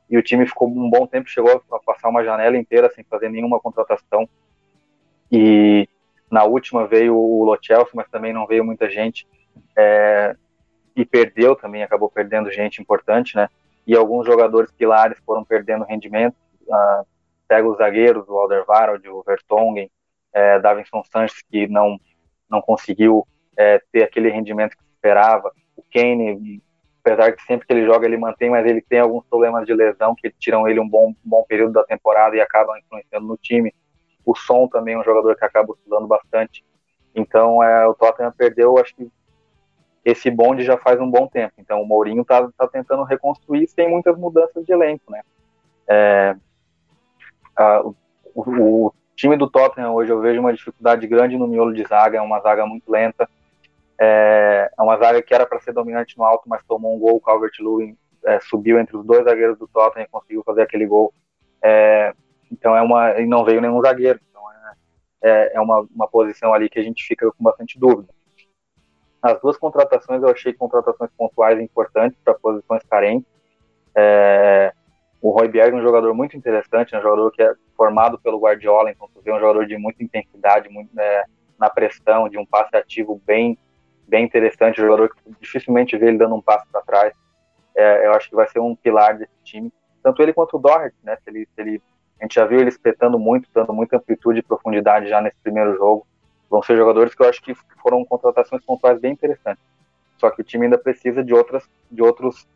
[0.09, 3.29] E o time ficou um bom tempo, chegou a passar uma janela inteira sem fazer
[3.29, 4.27] nenhuma contratação.
[5.31, 5.87] E
[6.29, 9.27] na última veio o Lo Chelsea, mas também não veio muita gente.
[9.75, 10.35] É,
[10.95, 13.49] e perdeu também, acabou perdendo gente importante, né?
[13.85, 16.35] E alguns jogadores pilares foram perdendo rendimento.
[16.61, 17.05] Uh,
[17.47, 19.91] pega os zagueiros, o Alderweireld, o Vertonghen,
[20.33, 21.99] é, Davinson Sanches, que não,
[22.49, 25.51] não conseguiu é, ter aquele rendimento que esperava.
[25.75, 26.61] O Kane,
[27.03, 30.15] apesar que sempre que ele joga ele mantém, mas ele tem alguns problemas de lesão
[30.15, 33.73] que tiram ele um bom, um bom período da temporada e acabam influenciando no time.
[34.25, 36.65] O Som também é um jogador que acaba estudando bastante.
[37.13, 39.11] Então, é, o Tottenham perdeu, acho que
[40.03, 41.53] esse bonde já faz um bom tempo.
[41.57, 45.21] Então o Mourinho está tá tentando reconstruir sem muitas mudanças de elenco, né?
[45.87, 46.35] É,
[47.55, 47.93] a, o,
[48.35, 52.21] o, time do Tottenham hoje eu vejo uma dificuldade grande no miolo de zaga, é
[52.21, 53.29] uma zaga muito lenta.
[53.97, 57.15] É, é uma zaga que era para ser dominante no alto, mas tomou um gol.
[57.15, 61.13] O Calvert-Lewin é, subiu entre os dois zagueiros do Tottenham e conseguiu fazer aquele gol.
[61.61, 62.13] É,
[62.51, 64.19] então é uma e não veio nenhum zagueiro.
[64.29, 64.73] Então é,
[65.21, 68.13] é, é uma, uma posição ali que a gente fica com bastante dúvida.
[69.23, 73.25] As duas contratações eu achei contratações pontuais importantes para posições carentes.
[73.95, 74.73] É,
[75.21, 78.37] o Roy Bjerg é um jogador muito interessante, é um jogador que é formado pelo
[78.37, 81.23] Guardiola, então você vê um jogador de muita intensidade, muito, é,
[81.57, 83.57] na pressão, de um passe ativo bem,
[84.05, 87.13] bem interessante, um jogador que dificilmente vê ele dando um passo para trás.
[87.77, 89.71] É, eu acho que vai ser um pilar desse time,
[90.03, 91.15] tanto ele quanto o Doherty, né?
[91.23, 91.81] Se ele, se ele,
[92.19, 95.77] a gente já viu ele espetando muito, dando muita amplitude e profundidade já nesse primeiro
[95.77, 96.05] jogo
[96.53, 99.63] vão ser jogadores que eu acho que foram contratações pontuais bem interessantes.
[100.19, 102.47] Só que o time ainda precisa de outras, de outros,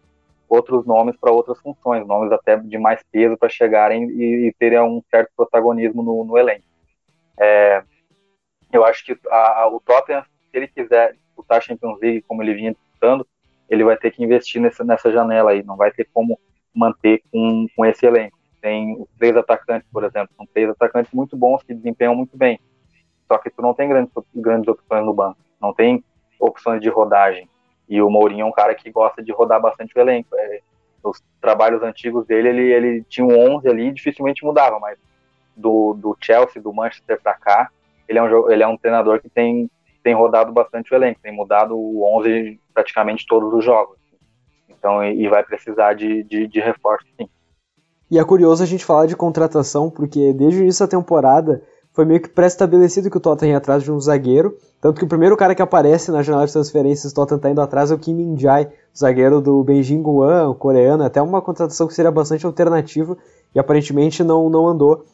[0.47, 4.79] outros nomes para outras funções, nomes até de mais peso para chegarem e, e, terem
[4.81, 6.63] um certo protagonismo no, no elenco.
[7.39, 7.83] É,
[8.71, 12.43] eu acho que a, a, o Tottenham, se ele quiser disputar a Champions League como
[12.43, 13.25] ele vinha disputando,
[13.67, 16.39] ele vai ter que investir nessa, nessa janela aí, não vai ter como
[16.71, 18.38] manter com, com esse elenco.
[18.62, 22.60] Tem os três atacantes, por exemplo, são três atacantes muito bons que desempenham muito bem
[23.27, 26.03] só que tu não tem grandes, grandes opções no banco, não tem
[26.39, 27.49] opções de rodagem.
[27.89, 30.29] E o Mourinho é um cara que gosta de rodar bastante o elenco.
[30.33, 30.61] É,
[31.03, 34.97] os trabalhos antigos dele, ele, ele tinha um 11 ali e dificilmente mudava, mas
[35.55, 37.69] do, do Chelsea, do Manchester para cá,
[38.07, 39.69] ele é, um, ele é um treinador que tem,
[40.03, 43.97] tem rodado bastante o elenco, tem mudado o 11 praticamente todos os jogos.
[44.69, 47.27] Então, e, e vai precisar de, de, de reforço, sim.
[48.09, 51.61] E é curioso a gente falar de contratação, porque desde o início da temporada
[51.97, 55.07] foi meio que pré-estabelecido que o Tottenham ia atrás de um zagueiro, tanto que o
[55.07, 57.97] primeiro cara que aparece na janela de transferências, o Tottenham tá indo atrás é o
[57.97, 63.17] Kim Min-jae, zagueiro do Beijing Guan, coreano, até uma contratação que seria bastante alternativa
[63.55, 65.05] e aparentemente não, não andou.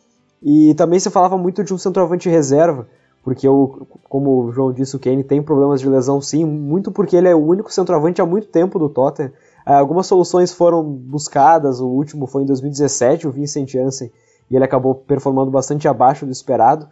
[0.42, 2.86] E também se falava muito de um centroavante reserva,
[3.24, 7.16] porque eu, como o João disse, o Kane tem problemas de lesão sim, muito porque
[7.16, 9.32] ele é o único centroavante há muito tempo do Tottenham.
[9.66, 14.12] Ah, algumas soluções foram buscadas, o último foi em 2017, o Vincent Janssen,
[14.50, 16.88] e ele acabou performando bastante abaixo do esperado.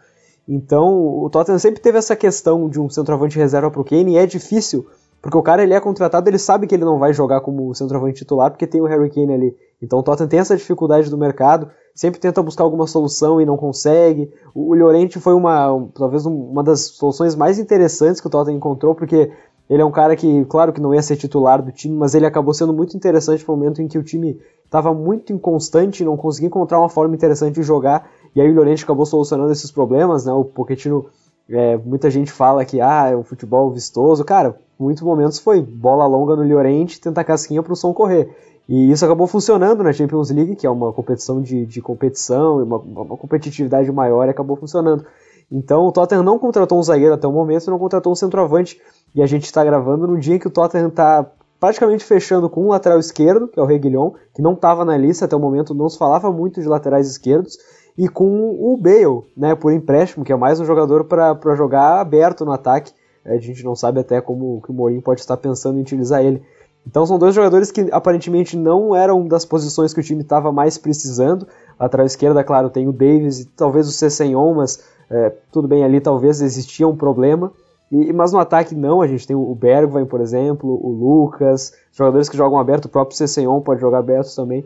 [0.48, 4.16] Então, o Tottenham sempre teve essa questão de um centroavante reserva para o Kane, e
[4.18, 4.86] é difícil,
[5.20, 8.18] porque o cara ele é contratado, ele sabe que ele não vai jogar como centroavante
[8.18, 9.56] titular, porque tem o Harry Kane ali.
[9.80, 13.56] Então o Tottenham tem essa dificuldade do mercado, sempre tenta buscar alguma solução e não
[13.56, 14.32] consegue.
[14.52, 19.30] O, Llorente foi uma, talvez uma das soluções mais interessantes que o Tottenham encontrou, porque
[19.70, 22.26] ele é um cara que, claro que não ia ser titular do time, mas ele
[22.26, 24.40] acabou sendo muito interessante no momento em que o time
[24.72, 28.82] estava muito inconstante, não conseguia encontrar uma forma interessante de jogar, e aí o Llorente
[28.82, 30.32] acabou solucionando esses problemas, né?
[30.32, 31.04] O Pochettino,
[31.50, 36.06] é, muita gente fala que ah, é um futebol vistoso, cara, muitos momentos foi bola
[36.06, 38.34] longa no Llorente, tentar casquinha para o som correr.
[38.66, 42.78] E isso acabou funcionando na Champions League, que é uma competição de, de competição, uma,
[42.78, 45.04] uma competitividade maior, e acabou funcionando.
[45.50, 48.80] Então o Tottenham não contratou um zagueiro até o momento, não contratou um centroavante,
[49.14, 51.26] e a gente está gravando no dia em que o Tottenham está
[51.62, 55.26] praticamente fechando com o lateral esquerdo, que é o Reguilhon, que não estava na lista
[55.26, 57.56] até o momento, não se falava muito de laterais esquerdos,
[57.96, 62.44] e com o Bale, né, por empréstimo, que é mais um jogador para jogar aberto
[62.44, 62.92] no ataque.
[63.24, 66.42] A gente não sabe até como que o Mourinho pode estar pensando em utilizar ele.
[66.84, 70.76] Então são dois jogadores que aparentemente não eram das posições que o time estava mais
[70.78, 71.46] precisando.
[71.78, 76.00] Lateral esquerda, claro, tem o Davis e talvez o Cessenhon, mas é, tudo bem ali,
[76.00, 77.52] talvez existia um problema.
[77.92, 82.26] E, mas no ataque não, a gente tem o Bergwijn, por exemplo, o Lucas, jogadores
[82.26, 84.64] que jogam aberto, o próprio Cessenhon pode jogar aberto também.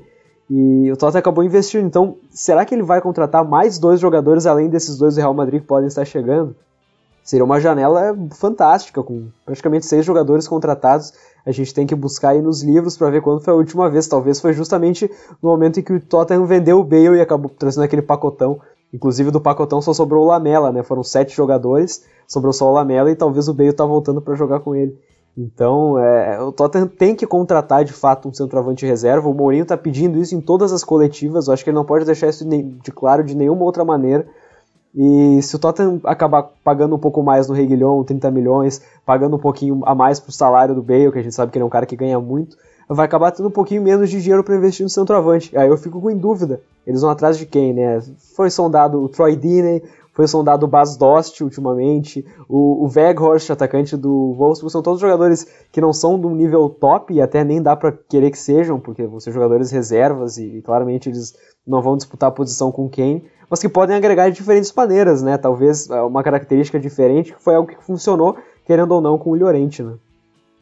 [0.49, 1.85] E o Tottenham acabou investindo.
[1.85, 5.61] Então, será que ele vai contratar mais dois jogadores além desses dois do Real Madrid
[5.61, 6.55] que podem estar chegando?
[7.25, 11.13] Seria uma janela fantástica, com praticamente seis jogadores contratados.
[11.45, 14.07] A gente tem que buscar aí nos livros para ver quando foi a última vez.
[14.07, 15.11] Talvez foi justamente
[15.43, 18.61] no momento em que o Tottenham vendeu o Bale e acabou trazendo aquele pacotão
[18.97, 20.83] Inclusive do pacotão só sobrou o Lamela, né?
[20.83, 24.61] Foram sete jogadores, sobrou só o Lamela e talvez o Bale tá voltando para jogar
[24.61, 24.99] com ele.
[25.37, 29.29] Então, é, o Tottenham tem que contratar de fato um centroavante reserva.
[29.29, 31.47] O Mourinho está pedindo isso em todas as coletivas.
[31.47, 34.27] Eu acho que ele não pode deixar isso de claro de nenhuma outra maneira.
[34.95, 39.39] E se o Tottenham acabar pagando um pouco mais no Reguilhão, 30 milhões, pagando um
[39.39, 41.71] pouquinho a mais pro salário do Bale, que a gente sabe que ele é um
[41.71, 42.57] cara que ganha muito,
[42.89, 45.57] vai acabar tendo um pouquinho menos de dinheiro para investir no centroavante.
[45.57, 46.61] Aí eu fico em dúvida.
[46.87, 48.01] Eles vão atrás de quem, né?
[48.37, 49.83] Foi sondado o Troy Deeney,
[50.17, 55.47] foi sondado o Bas Dost ultimamente, o, o Weghorst, atacante do Wolfsburg, são todos jogadores
[55.71, 58.81] que não são de um nível top e até nem dá para querer que sejam,
[58.81, 62.89] porque vão ser jogadores reservas e, e claramente eles não vão disputar a posição com
[62.89, 65.37] quem, mas que podem agregar de diferentes maneiras, né?
[65.37, 69.37] Talvez é, uma característica diferente que foi algo que funcionou, querendo ou não, com o
[69.37, 69.95] Llorente, né?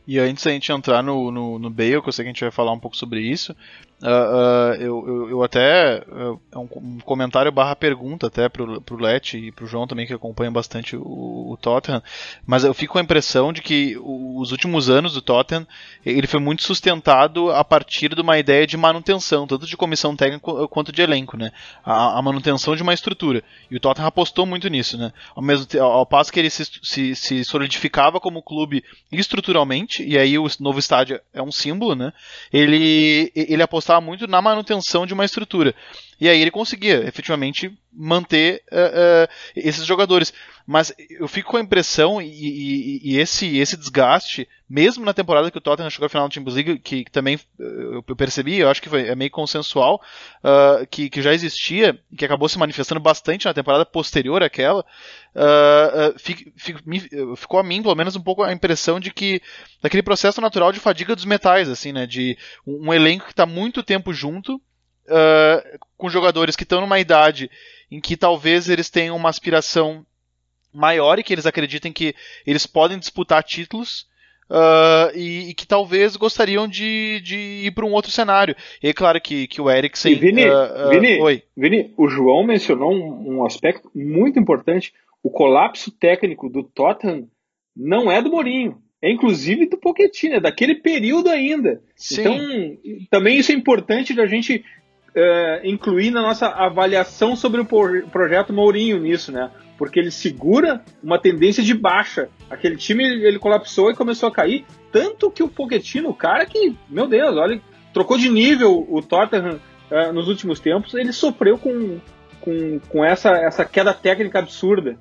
[0.06, 2.40] E antes da gente entrar no, no, no Bale, que eu sei que a gente
[2.42, 3.56] vai falar um pouco sobre isso,
[4.04, 6.04] Uh, eu, eu, eu, até.
[6.52, 10.52] É um, comentário barra pergunta até pro, pro Let e pro João também, que acompanham
[10.52, 12.02] bastante o, o, Tottenham.
[12.46, 15.66] Mas eu fico com a impressão de que os últimos anos do Tottenham
[16.04, 20.68] ele foi muito sustentado a partir de uma ideia de manutenção, tanto de comissão técnica
[20.68, 21.50] quanto de elenco, né?
[21.82, 23.42] A, a manutenção de uma estrutura.
[23.70, 25.14] E o Tottenham apostou muito nisso, né?
[25.34, 30.18] Ao, mesmo ao, ao passo que ele se, se, se solidificava como clube estruturalmente, e
[30.18, 32.12] aí o novo estádio é um símbolo, né?
[32.52, 35.74] Ele, ele apostou muito na manutenção de uma estrutura.
[36.20, 40.32] E aí ele conseguia efetivamente manter uh, uh, esses jogadores.
[40.66, 45.50] Mas eu fico com a impressão, e, e, e, esse, esse desgaste, mesmo na temporada
[45.50, 48.70] que o Tottenham chegou à final do Champions League, que, que também eu percebi, eu
[48.70, 50.00] acho que foi, é meio consensual,
[50.42, 54.82] uh, que, que já existia, e que acabou se manifestando bastante na temporada posterior àquela,
[56.16, 57.00] fico, fico, me,
[57.36, 59.42] ficou a mim, pelo menos, um pouco a impressão de que
[59.82, 62.06] daquele processo natural de fadiga dos metais, assim, né?
[62.06, 64.58] De um, um elenco que está muito tempo junto,
[65.04, 67.50] uh, com jogadores que estão numa idade
[67.90, 70.04] em que talvez eles tenham uma aspiração
[70.72, 72.14] maior e que eles acreditem que
[72.46, 74.06] eles podem disputar títulos.
[74.50, 78.54] Uh, e, e, que talvez gostariam de, de ir para um outro cenário.
[78.82, 80.12] E é claro que, que o Eriksen.
[80.12, 81.42] E Vini, uh, uh, Vini, oi.
[81.56, 84.92] Vini, o João mencionou um, um, aspecto muito importante.
[85.22, 87.26] O colapso técnico do Tottenham
[87.74, 88.76] não é do Mourinho.
[89.00, 91.82] É inclusive do Pochettino, é daquele período ainda.
[91.96, 92.20] Sim.
[92.20, 94.62] Então, também isso é importante da gente
[95.16, 97.66] uh, incluir na nossa avaliação sobre o
[98.10, 99.50] projeto Mourinho nisso, né?
[99.76, 102.28] Porque ele segura uma tendência de baixa.
[102.48, 106.76] Aquele time ele colapsou e começou a cair, tanto que o Pochettino, o cara que,
[106.88, 107.60] meu Deus, olha,
[107.92, 109.60] trocou de nível o Tottenham
[109.90, 112.00] uh, nos últimos tempos, ele sofreu com
[112.44, 114.98] com, com essa, essa queda técnica absurda.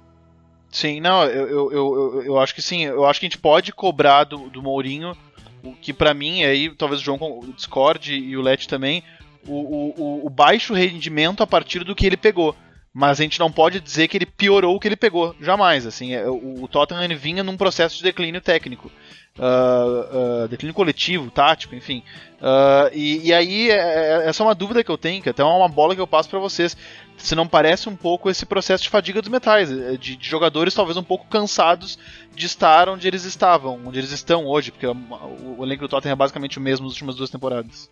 [0.70, 2.86] Sim, não, eu, eu, eu, eu, acho que sim.
[2.86, 5.16] Eu acho que a gente pode cobrar do, do Mourinho,
[5.62, 9.04] o que para mim, aí talvez o João discorde e o Let também,
[9.48, 12.56] o, o, o baixo rendimento a partir do que ele pegou
[12.94, 15.88] mas a gente não pode dizer que ele piorou o que ele pegou, jamais.
[15.88, 18.92] Assim, é, o, Tottenham vinha num processo de declínio técnico,
[19.40, 22.04] uh, uh, declínio coletivo, tático, enfim.
[22.40, 25.42] Uh, e, e, aí é, é, essa é uma dúvida que eu tenho, que até
[25.42, 26.78] é uma bola que eu passo para vocês.
[27.18, 30.96] Se não parece um pouco esse processo de fadiga dos metais, de, de, jogadores talvez
[30.96, 31.98] um pouco cansados
[32.36, 36.16] de estar onde eles estavam, onde eles estão hoje, porque o elenco do Tottenham é
[36.16, 37.90] basicamente o mesmo nas últimas duas temporadas.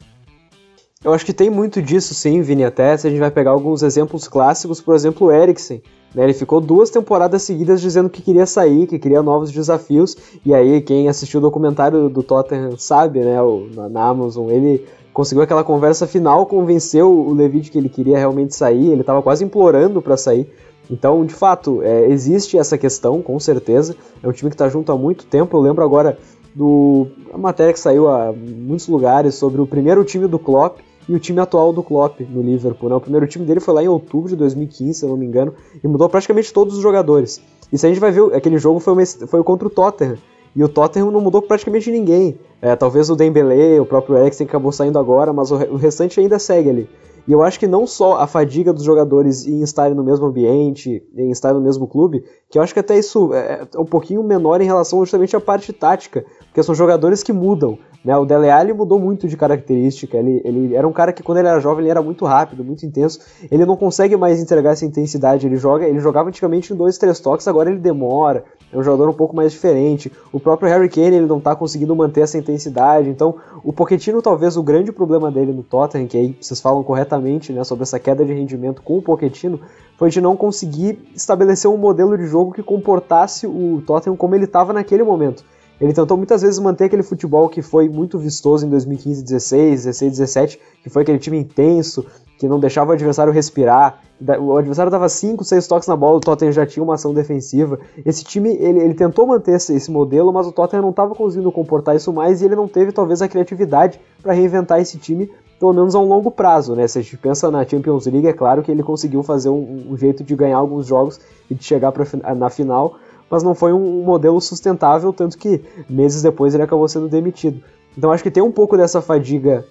[1.04, 3.82] Eu acho que tem muito disso sim, Vini, até se a gente vai pegar alguns
[3.82, 5.82] exemplos clássicos, por exemplo, o Eriksen.
[6.14, 10.54] Né, ele ficou duas temporadas seguidas dizendo que queria sair, que queria novos desafios, e
[10.54, 15.42] aí quem assistiu o documentário do Tottenham sabe, né, o, na, na Amazon, ele conseguiu
[15.42, 19.44] aquela conversa final, convenceu o Levi de que ele queria realmente sair, ele estava quase
[19.44, 20.48] implorando para sair.
[20.90, 23.96] Então, de fato, é, existe essa questão, com certeza.
[24.22, 25.56] É um time que está junto há muito tempo.
[25.56, 26.18] Eu lembro agora
[26.54, 31.16] do a matéria que saiu a muitos lugares sobre o primeiro time do Klopp, e
[31.16, 32.90] o time atual do Klopp no Liverpool.
[32.90, 32.96] Né?
[32.96, 35.54] O primeiro time dele foi lá em outubro de 2015, se eu não me engano,
[35.84, 37.42] e mudou praticamente todos os jogadores.
[37.72, 40.18] E se a gente vai ver, aquele jogo foi, uma, foi contra o Tottenham,
[40.56, 42.38] e o Tottenham não mudou praticamente ninguém.
[42.62, 46.38] É, talvez o Dembélé, o próprio Eriksen acabou saindo agora, mas o, o restante ainda
[46.38, 46.90] segue ali.
[47.28, 51.04] E eu acho que não só a fadiga dos jogadores em estarem no mesmo ambiente,
[51.16, 54.24] em estarem no mesmo clube, que eu acho que até isso é, é um pouquinho
[54.24, 57.78] menor em relação justamente à parte tática, porque são jogadores que mudam.
[58.04, 58.18] Né?
[58.18, 60.18] O Dele Alli mudou muito de característica.
[60.18, 62.86] Ele, ele era um cara que quando ele era jovem ele era muito rápido, muito
[62.86, 63.20] intenso.
[63.50, 65.46] Ele não consegue mais entregar essa intensidade.
[65.46, 67.48] Ele joga, ele jogava antigamente em dois, três toques.
[67.48, 68.44] Agora ele demora.
[68.72, 70.12] É um jogador um pouco mais diferente.
[70.32, 73.10] O próprio Harry Kane ele não está conseguindo manter essa intensidade.
[73.10, 77.52] Então o Pochettino talvez o grande problema dele no Tottenham, que aí vocês falam corretamente,
[77.52, 79.60] né, sobre essa queda de rendimento com o Pochettino,
[79.98, 84.46] foi de não conseguir estabelecer um modelo de jogo que comportasse o Tottenham como ele
[84.46, 85.44] estava naquele momento.
[85.82, 90.12] Ele tentou muitas vezes manter aquele futebol que foi muito vistoso em 2015, 16, 16,
[90.12, 92.06] 17, que foi aquele time intenso,
[92.38, 94.00] que não deixava o adversário respirar.
[94.40, 97.80] O adversário dava 5, 6 toques na bola, o Tottenham já tinha uma ação defensiva.
[98.06, 101.52] Esse time, ele, ele tentou manter esse, esse, modelo, mas o Tottenham não estava conseguindo
[101.52, 105.74] comportar isso mais e ele não teve talvez a criatividade para reinventar esse time, pelo
[105.74, 106.76] menos a um longo prazo.
[106.76, 106.88] Né?
[106.88, 109.98] Se a gente pensa na Champions League, é claro que ele conseguiu fazer um, um
[109.98, 111.20] jeito de ganhar alguns jogos
[111.50, 112.06] e de chegar pra,
[112.36, 112.98] na final,
[113.32, 117.64] mas não foi um modelo sustentável, tanto que meses depois ele acabou sendo demitido.
[117.98, 119.66] Então acho que tem um pouco dessa fadiga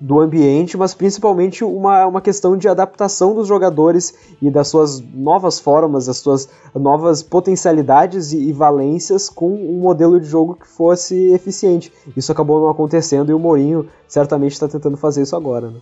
[0.00, 5.60] do ambiente, mas principalmente uma, uma questão de adaptação dos jogadores e das suas novas
[5.60, 11.32] formas, das suas novas potencialidades e, e, valências com um modelo de jogo que fosse
[11.34, 11.92] eficiente.
[12.16, 15.68] Isso acabou não acontecendo e o Mourinho certamente está tentando fazer isso agora.
[15.68, 15.80] Né?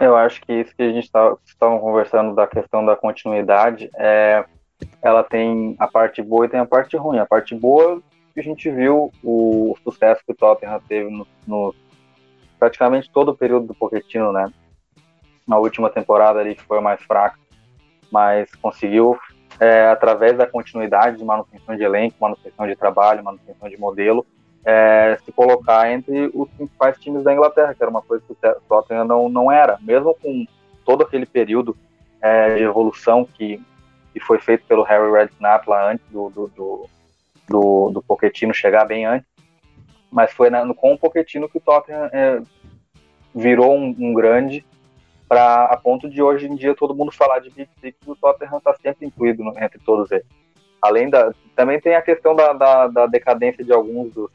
[0.00, 4.44] Eu acho que isso que a gente estava tá, conversando da questão da continuidade é
[5.02, 7.18] ela tem a parte boa e tem a parte ruim.
[7.18, 8.02] A parte boa
[8.40, 11.74] a gente viu o sucesso que o Tottenham teve no, no
[12.58, 14.52] praticamente todo o período do Pochettino, né?
[15.46, 17.38] Na última temporada ali que foi mais fraca,
[18.10, 19.18] mas conseguiu
[19.58, 24.26] é, através da continuidade de manutenção de elenco, manutenção de trabalho, manutenção de modelo,
[24.64, 28.60] é, se colocar entre os principais times da Inglaterra, que era uma coisa que o
[28.68, 30.46] Tottenham não, não era, mesmo com
[30.84, 31.76] todo aquele período
[32.20, 33.60] é, de evolução que
[34.12, 36.90] que foi feito pelo Harry Redknapp lá antes do, do, do,
[37.48, 39.28] do, do Pochettino chegar bem antes,
[40.10, 42.42] mas foi na, com o Pochettino que o Tottenham é,
[43.34, 44.64] virou um, um grande
[45.28, 48.58] para a ponto de hoje em dia todo mundo falar de Big Six o Tottenham
[48.58, 50.26] está sempre incluído no, entre todos eles.
[50.82, 54.30] Além da, também tem a questão da, da, da decadência de alguns dos,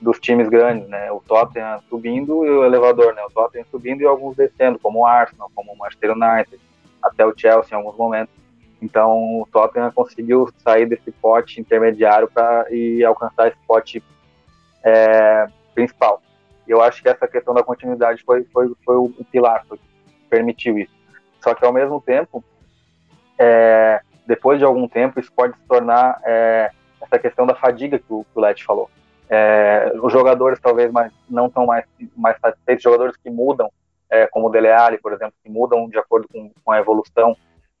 [0.00, 1.12] dos times grandes, né?
[1.12, 3.22] O Tottenham subindo e o elevador, né?
[3.24, 6.58] O Tottenham subindo e alguns descendo, como o Arsenal, como o Manchester United,
[7.02, 8.32] até o Chelsea em alguns momentos.
[8.80, 14.02] Então o Tottenham conseguiu sair desse pote intermediário para e alcançar esse pote
[14.82, 16.22] é, principal.
[16.66, 19.78] Eu acho que essa questão da continuidade foi, foi, foi o, pilar que
[20.28, 20.92] permitiu isso.
[21.42, 22.44] Só que ao mesmo tempo,
[23.38, 26.70] é, depois de algum tempo, isso pode se tornar é,
[27.00, 28.88] essa questão da fadiga que o, que o Leti falou.
[29.28, 31.84] É, os jogadores talvez mais, não estão mais,
[32.16, 33.70] mais satisfeitos, jogadores que mudam,
[34.10, 37.36] é, como o Dele Alli, por exemplo, que mudam de acordo com, com a evolução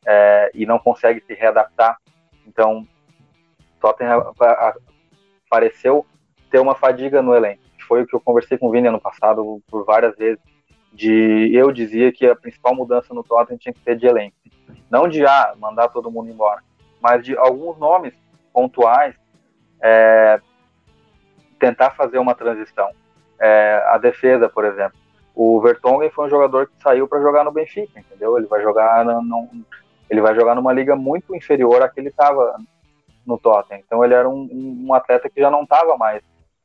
[0.06, 1.98] é, e não consegue se readaptar.
[2.46, 2.86] Então,
[3.80, 4.32] Tottenham
[5.48, 6.06] pareceu
[6.50, 7.62] ter uma fadiga no elenco.
[7.86, 10.40] Foi o que eu conversei com o Vini ano passado por várias vezes.
[10.92, 14.36] De eu dizia que a principal mudança no Tottenham tinha que ser de elenco,
[14.90, 16.62] não de ah, mandar todo mundo embora,
[17.00, 18.12] mas de alguns nomes
[18.52, 19.14] pontuais
[19.80, 20.40] é,
[21.60, 22.90] tentar fazer uma transição.
[23.38, 24.98] É, a defesa, por exemplo,
[25.32, 28.36] O Vertonghen foi um jogador que saiu para jogar no Benfica, entendeu?
[28.36, 29.04] Ele vai jogar
[30.10, 32.56] ele vai jogar numa liga muito inferior à que ele estava
[33.26, 33.80] no Tottenham.
[33.86, 34.48] Então ele era um,
[34.86, 36.22] um atleta que já não estava mais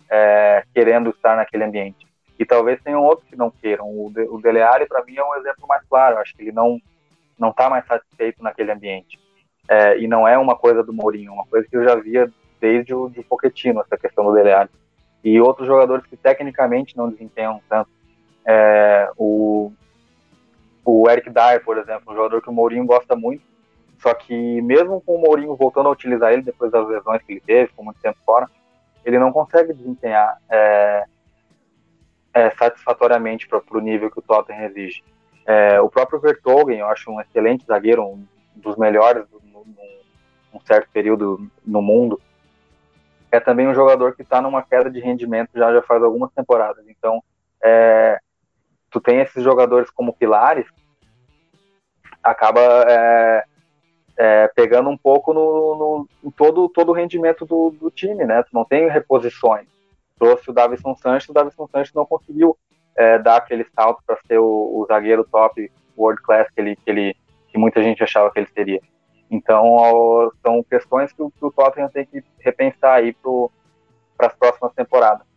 [0.10, 2.06] é, querendo estar naquele ambiente.
[2.38, 3.88] E talvez tenham outros que não queiram.
[3.88, 6.16] O, de, o Dele Alli, para mim, é um exemplo mais claro.
[6.16, 6.80] Eu acho que ele não
[7.38, 9.20] não está mais satisfeito naquele ambiente.
[9.68, 12.32] É, e não é uma coisa do Mourinho, é uma coisa que eu já via
[12.62, 14.70] desde o de Pochettino, essa questão do Dele Alli.
[15.24, 17.90] E outros jogadores que tecnicamente não desempenham tanto.
[18.46, 19.74] É, o,
[20.86, 23.44] o Eric Dyer, por exemplo, um jogador que o Mourinho gosta muito,
[23.98, 27.42] só que mesmo com o Mourinho voltando a utilizar ele depois das lesões que ele
[27.42, 28.48] teve, com muito tempo fora,
[29.04, 31.06] ele não consegue desempenhar é,
[32.34, 35.04] é, satisfatoriamente para o nível que o Tottenham exige.
[35.46, 38.26] É, o próprio Vertogen, eu acho um excelente zagueiro, um
[38.56, 39.26] dos melhores
[40.56, 42.20] num certo período no mundo.
[43.32, 46.86] É também um jogador que está numa queda de rendimento já, já faz algumas temporadas.
[46.88, 47.22] Então,
[47.62, 48.20] é,
[48.96, 50.66] tu tem esses jogadores como pilares,
[52.24, 53.44] acaba é,
[54.18, 58.42] é, pegando um pouco no, no, todo, todo o rendimento do, do, time, né?
[58.44, 59.68] Tu não tem reposições.
[60.18, 62.58] Trouxe o Davison Sanches, o Davison Sanches não conseguiu
[62.96, 66.90] é, dar aquele salto para ser o, o, zagueiro top world class que ele, que
[66.90, 67.16] ele
[67.50, 68.80] que muita gente achava que ele seria.
[69.30, 73.14] Então são questões que o, que o Tottenham tem que repensar aí
[74.18, 75.28] para as próximas temporadas.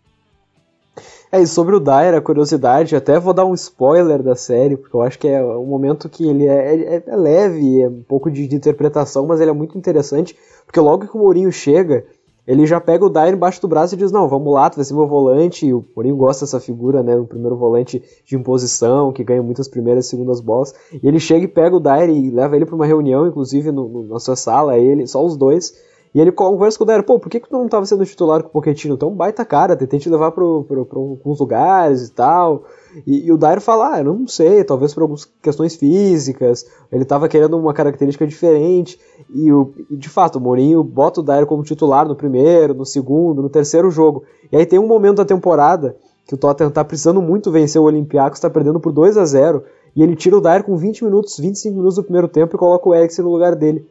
[1.31, 4.97] É, e sobre o Dyer, a curiosidade, até vou dar um spoiler da série, porque
[4.97, 8.31] eu acho que é um momento que ele é, é, é leve, é um pouco
[8.31, 12.05] de, de, interpretação, mas ele é muito interessante, porque logo que o Mourinho chega,
[12.47, 14.85] ele já pega o Dyer embaixo do braço e diz, não, vamos lá, tu vai
[14.85, 19.13] ser meu volante, e o Mourinho gosta dessa figura, né, o primeiro volante de imposição,
[19.13, 22.31] que ganha muitas primeiras e segundas bolas, e ele chega e pega o Dyer e
[22.31, 25.75] leva ele para uma reunião, inclusive no, no, na sua sala, ele, só os dois,
[26.15, 28.43] e ele conversa com o Dyer, pô, por que, que tu não estava sendo titular
[28.43, 28.95] com o Pochettino?
[28.95, 32.65] Então baita cara, tentei te levar para alguns lugares e tal,
[33.07, 37.03] e, e o Dyer fala, ah, eu não sei, talvez por algumas questões físicas, ele
[37.03, 38.99] estava querendo uma característica diferente,
[39.35, 42.87] e, o, e de fato, o Mourinho bota o Dyer como titular no primeiro, no
[42.87, 44.25] segundo, no terceiro jogo.
[44.51, 45.97] E aí tem um momento da temporada
[46.27, 49.65] que o Tottenham está precisando muito vencer o Olympiacos, está perdendo por 2 a 0
[49.97, 52.89] e ele tira o Dyer com 20 minutos, 25 minutos do primeiro tempo e coloca
[52.89, 53.89] o Eriksen no lugar dele.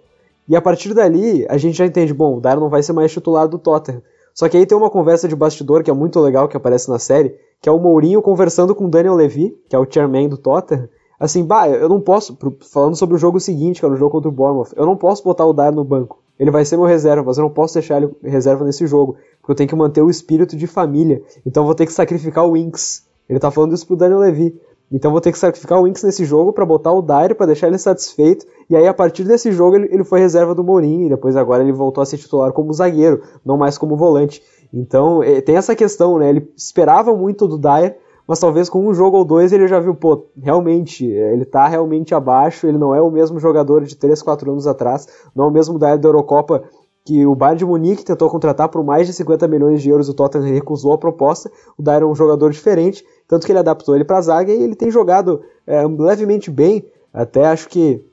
[0.48, 3.12] E a partir dali, a gente já entende, bom, o Dyer não vai ser mais
[3.12, 4.02] titular do Tottenham.
[4.34, 7.00] Só que aí tem uma conversa de bastidor que é muito legal, que aparece na
[7.00, 10.38] série, que é o Mourinho conversando com o Daniel Levy, que é o chairman do
[10.38, 10.88] Tottenham,
[11.20, 12.38] assim, bah, eu não posso,
[12.72, 15.24] falando sobre o jogo seguinte, que era o jogo contra o Bournemouth, eu não posso
[15.24, 16.20] botar o Dyer no banco.
[16.40, 19.52] Ele vai ser meu reserva, mas eu não posso deixar ele reserva nesse jogo, porque
[19.52, 21.22] eu tenho que manter o espírito de família.
[21.46, 23.08] Então vou ter que sacrificar o Winks.
[23.28, 24.56] Ele tá falando isso pro Daniel Levy.
[24.92, 27.68] Então vou ter que sacrificar o Winks nesse jogo para botar o Dyer para deixar
[27.68, 28.46] ele satisfeito.
[28.70, 31.62] E aí a partir desse jogo ele, ele foi reserva do Mourinho e depois agora
[31.62, 34.42] ele voltou a ser titular como zagueiro, não mais como volante.
[34.74, 36.30] Então é, tem essa questão, né?
[36.30, 39.94] Ele esperava muito do Dyer, mas talvez com um jogo ou dois ele já viu,
[39.94, 44.22] pô, realmente, é, ele tá realmente abaixo, ele não é o mesmo jogador de 3,
[44.22, 46.64] 4 anos atrás, não é o mesmo Dyer da Eurocopa
[47.08, 50.14] que o Bayern de Munique tentou contratar por mais de 50 milhões de euros, o
[50.14, 54.04] Tottenham recusou a proposta, o Dyer é um jogador diferente, tanto que ele adaptou ele
[54.04, 58.06] para a zaga e ele tem jogado é, levemente bem, até acho que,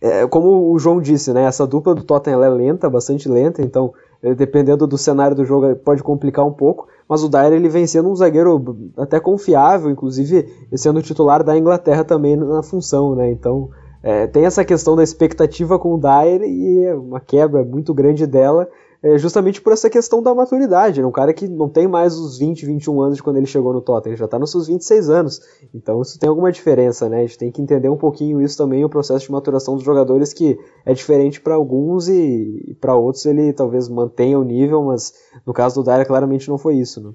[0.00, 3.92] é, como o João disse, né, essa dupla do Tottenham é lenta, bastante lenta, então
[4.22, 7.86] é, dependendo do cenário do jogo pode complicar um pouco, mas o Dyer ele vem
[7.86, 13.30] sendo um zagueiro até confiável, inclusive sendo titular da Inglaterra também na função, né?
[13.30, 13.68] Então
[14.02, 18.26] é, tem essa questão da expectativa com o Dyer e é uma quebra muito grande
[18.26, 18.68] dela,
[19.02, 21.00] é, justamente por essa questão da maturidade.
[21.00, 23.72] É um cara que não tem mais os 20, 21 anos de quando ele chegou
[23.72, 25.40] no Tottenham, ele já está nos seus 26 anos.
[25.74, 27.18] Então isso tem alguma diferença, né?
[27.18, 30.32] A gente tem que entender um pouquinho isso também, o processo de maturação dos jogadores,
[30.32, 35.12] que é diferente para alguns e, e para outros ele talvez mantenha o nível, mas
[35.46, 37.12] no caso do Dyer claramente não foi isso, né?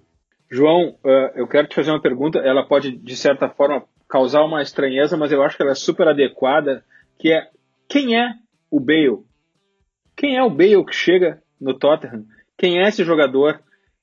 [0.50, 4.62] João, uh, eu quero te fazer uma pergunta, ela pode de certa forma causar uma
[4.62, 6.84] estranheza, mas eu acho que ela é super adequada,
[7.20, 7.50] que é
[7.88, 8.34] quem é
[8.72, 9.24] o Bale?
[10.16, 12.26] Quem é o Bale que chega no Tottenham.
[12.58, 13.60] Quem é esse jogador?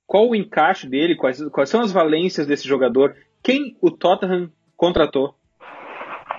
[0.07, 1.17] Qual o encaixe dele?
[1.17, 3.17] Quais, quais são as valências desse jogador?
[3.43, 5.35] Quem o Tottenham contratou?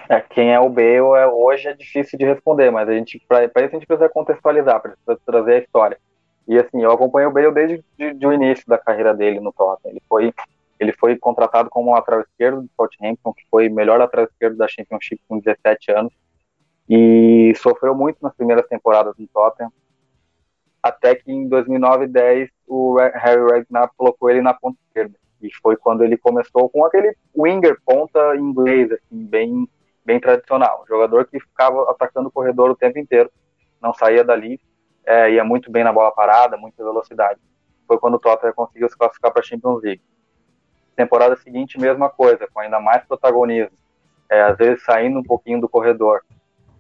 [0.07, 3.45] É, quem é o Bale é, hoje é difícil de responder, mas a gente para
[3.45, 5.97] isso a gente precisa contextualizar, precisa trazer a história.
[6.47, 9.51] E assim, eu acompanho o Bale desde de, de, o início da carreira dele no
[9.51, 9.93] Tottenham.
[9.93, 10.34] Ele foi
[10.80, 15.21] ele foi contratado como lateral esquerdo do Southampton, que foi melhor lateral esquerdo da Championship
[15.28, 16.13] com 17 anos,
[16.89, 19.71] e sofreu muito nas primeiras temporadas no Tottenham
[20.86, 25.15] até que em 2009 e 10 o Harry Redknapp colocou ele na ponta esquerda.
[25.41, 29.67] E foi quando ele começou com aquele winger ponta inglês, assim, bem,
[30.05, 30.86] bem tradicional.
[30.88, 33.32] jogador que ficava atacando o corredor o tempo inteiro,
[33.82, 34.61] não saía dali,
[35.03, 37.39] é, ia muito bem na bola parada, muita velocidade.
[37.88, 40.03] Foi quando o Tottenham conseguiu se classificar para a Champions League.
[40.95, 43.77] Temporada seguinte, mesma coisa, com ainda mais protagonismo.
[44.29, 46.21] É, às vezes saindo um pouquinho do corredor,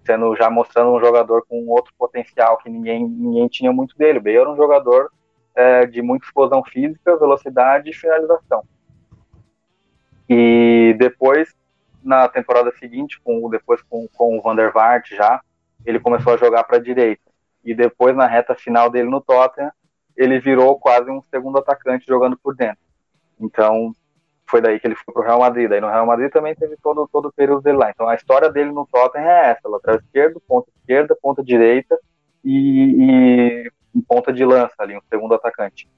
[0.05, 4.19] sendo já mostrando um jogador com outro potencial que ninguém, ninguém tinha muito dele.
[4.19, 5.11] O Bale era um jogador
[5.53, 8.63] é, de muita explosão física, velocidade e finalização.
[10.27, 11.53] E depois,
[12.03, 15.41] na temporada seguinte, com, depois com, com o Van der Vaart já,
[15.85, 17.21] ele começou a jogar para a direita.
[17.63, 19.71] E depois, na reta final dele no Tottenham,
[20.15, 22.83] ele virou quase um segundo atacante jogando por dentro.
[23.39, 23.93] Então,
[24.47, 25.69] foi daí que ele foi pro Real Madrid.
[25.69, 27.89] Daí no Real Madrid também teve todo, todo o período dele lá.
[27.89, 31.97] Então a história dele no Tottenham é essa: lateral esquerdo, ponta esquerda, ponta direita
[32.43, 35.89] e, e ponta de lança ali, um segundo atacante.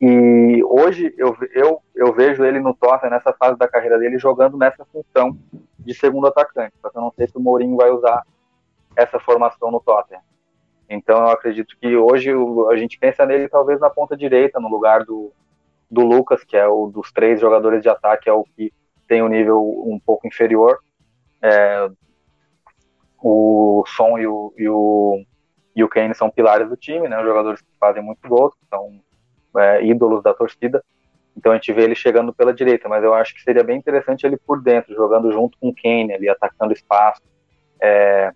[0.00, 4.56] E hoje eu, eu, eu vejo ele no Tottenham, nessa fase da carreira dele, jogando
[4.56, 5.38] nessa função
[5.78, 6.74] de segundo atacante.
[6.82, 8.24] Só que eu não sei se o Mourinho vai usar
[8.96, 10.20] essa formação no Tottenham.
[10.90, 12.32] Então eu acredito que hoje
[12.70, 15.32] a gente pensa nele talvez na ponta direita, no lugar do,
[15.92, 18.72] do Lucas, que é o dos três jogadores de ataque, é o que
[19.06, 20.78] tem um nível um pouco inferior.
[21.42, 21.86] É,
[23.22, 25.22] o Son e o, e o,
[25.76, 27.22] e o Kane são pilares do time, né?
[27.22, 29.02] Jogadores que fazem muito gols, são
[29.58, 30.82] é, ídolos da torcida.
[31.36, 34.26] Então a gente vê ele chegando pela direita, mas eu acho que seria bem interessante
[34.26, 37.20] ele por dentro, jogando junto com o Kane ali, atacando espaço,
[37.82, 38.32] é,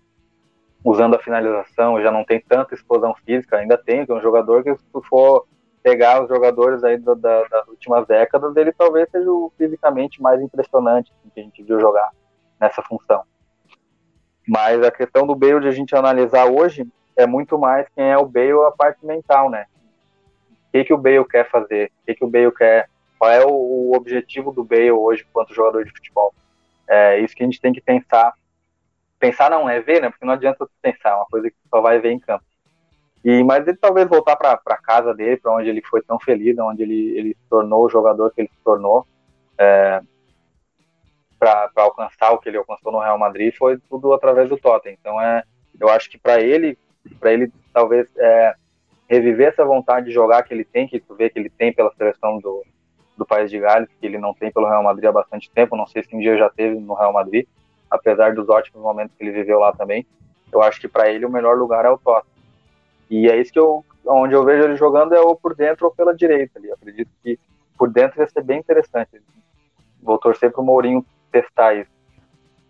[0.83, 4.75] usando a finalização, já não tem tanta explosão física, ainda tem, é um jogador que
[4.75, 5.47] se for
[5.83, 10.41] pegar os jogadores aí da, da, das últimas décadas, ele talvez seja o fisicamente mais
[10.41, 12.11] impressionante assim, que a gente viu jogar
[12.59, 13.23] nessa função.
[14.47, 18.17] Mas a questão do Bale de a gente analisar hoje é muito mais quem é
[18.17, 19.65] o Bale a parte mental, né?
[20.67, 21.91] O que, que o Bale quer fazer?
[22.01, 22.89] O que, que o Bale quer?
[23.17, 26.33] Qual é o, o objetivo do Bale hoje enquanto jogador de futebol?
[26.87, 28.33] É isso que a gente tem que pensar.
[29.19, 30.09] Pensar não é ver, né?
[30.09, 32.45] Porque não adianta pensar, é uma coisa que só vai ver em campo.
[33.23, 36.83] E, mas ele talvez voltar para casa dele, para onde ele foi tão feliz, onde
[36.83, 39.05] ele, ele se tornou o jogador que ele se tornou,
[39.57, 40.01] é,
[41.39, 44.97] para alcançar o que ele alcançou no Real Madrid, foi tudo através do Tottenham.
[44.99, 45.43] Então, é,
[45.79, 46.77] eu acho que para ele,
[47.19, 48.55] para ele talvez é,
[49.07, 51.93] reviver essa vontade de jogar que ele tem, que tu vê que ele tem pela
[51.95, 52.63] seleção do,
[53.17, 55.87] do País de Gales, que ele não tem pelo Real Madrid há bastante tempo, não
[55.87, 57.47] sei se um dia já teve no Real Madrid,
[57.89, 60.05] apesar dos ótimos momentos que ele viveu lá também.
[60.51, 62.36] Eu acho que para ele o melhor lugar é o Tottenham.
[63.09, 65.91] E é isso que eu, onde eu vejo ele jogando é ou por dentro ou
[65.93, 66.67] pela direita ali.
[66.67, 67.39] Eu acredito que
[67.77, 69.21] por dentro ia ser bem interessante.
[70.01, 71.97] Vou torcer pro Mourinho testar isso.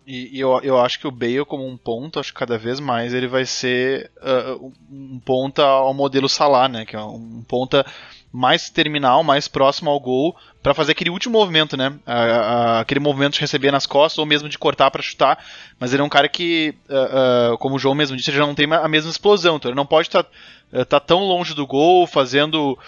[0.06, 2.80] E, e eu, eu acho que o Bale como um ponto, acho que cada vez
[2.80, 6.86] mais ele vai ser uh, um ponta ao modelo Salah, né?
[6.86, 7.84] Que é um ponta
[8.32, 11.94] mais terminal, mais próximo ao gol, para fazer aquele último movimento, né?
[12.80, 15.42] aquele movimento de receber nas costas ou mesmo de cortar para chutar.
[15.78, 18.46] Mas ele é um cara que, uh, uh, como o João mesmo disse, ele já
[18.46, 19.56] não tem a mesma explosão.
[19.56, 22.78] Então ele não pode estar tá, tá tão longe do gol, fazendo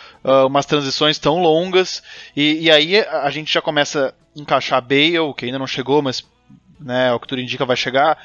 [0.47, 2.03] umas transições tão longas.
[2.37, 6.23] E, e, aí a gente já começa a encaixar Bale, que ainda não chegou, mas
[6.79, 8.19] né, o que tudo indica vai chegar.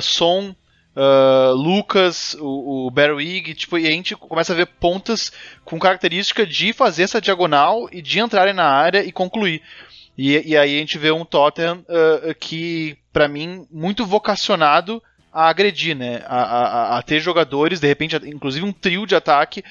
[0.00, 0.54] Son
[0.98, 2.92] uh, Lucas, o, o
[3.54, 5.32] tipo, e a gente começa a ver pontas
[5.64, 9.62] com característica de fazer essa diagonal e de entrarem na área e concluir.
[10.16, 15.00] E, e aí a gente vê um Tottenham uh, que, para mim, muito vocacionado
[15.32, 16.22] a agredir, né?
[16.26, 19.62] A, a, a, ter jogadores, de repente, inclusive um trio de ataque.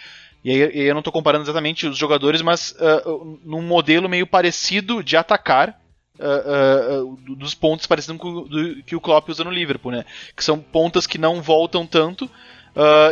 [0.46, 4.26] E e aí eu não estou comparando exatamente os jogadores, mas uh, num modelo meio
[4.26, 5.78] parecido de atacar
[6.20, 10.06] uh, uh, dos pontos parecidos com do, que o Klopp usa no Liverpool, né?
[10.36, 12.30] Que são pontas que não voltam tanto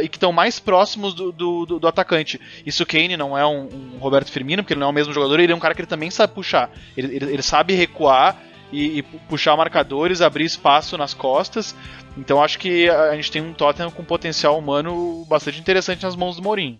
[0.03, 2.39] e que estão mais próximos do, do, do, atacante.
[2.63, 5.39] Isso Kane não é um, um, Roberto Firmino, porque ele não é o mesmo jogador,
[5.39, 6.69] ele é um cara que ele também sabe puxar.
[6.95, 8.39] Ele, ele, ele sabe recuar
[8.71, 11.75] e, e, puxar marcadores, abrir espaço nas costas.
[12.17, 16.35] Então acho que a gente tem um Tottenham com potencial humano bastante interessante nas mãos
[16.35, 16.79] do Mourinho.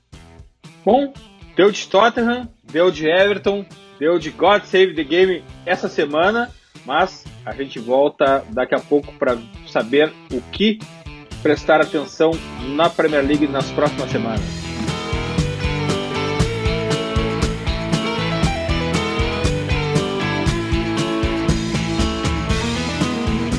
[0.84, 1.13] Bom,
[1.55, 3.65] deu de Tottenham, deu de Everton,
[3.99, 6.51] deu de God Save the Game essa semana,
[6.85, 9.37] mas a gente volta daqui a pouco para
[9.67, 10.79] saber o que
[11.41, 12.31] prestar atenção
[12.75, 14.65] na Premier League nas próximas semanas.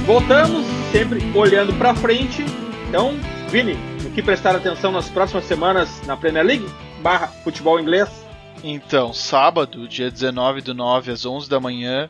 [0.04, 2.44] Voltamos, sempre olhando para frente.
[2.88, 3.18] Então,
[3.50, 6.66] Vini, o que prestar atenção nas próximas semanas na Premier League?
[7.02, 8.25] Barra futebol inglês?
[8.62, 12.08] Então, sábado, dia 19 do 9 às 11 da manhã,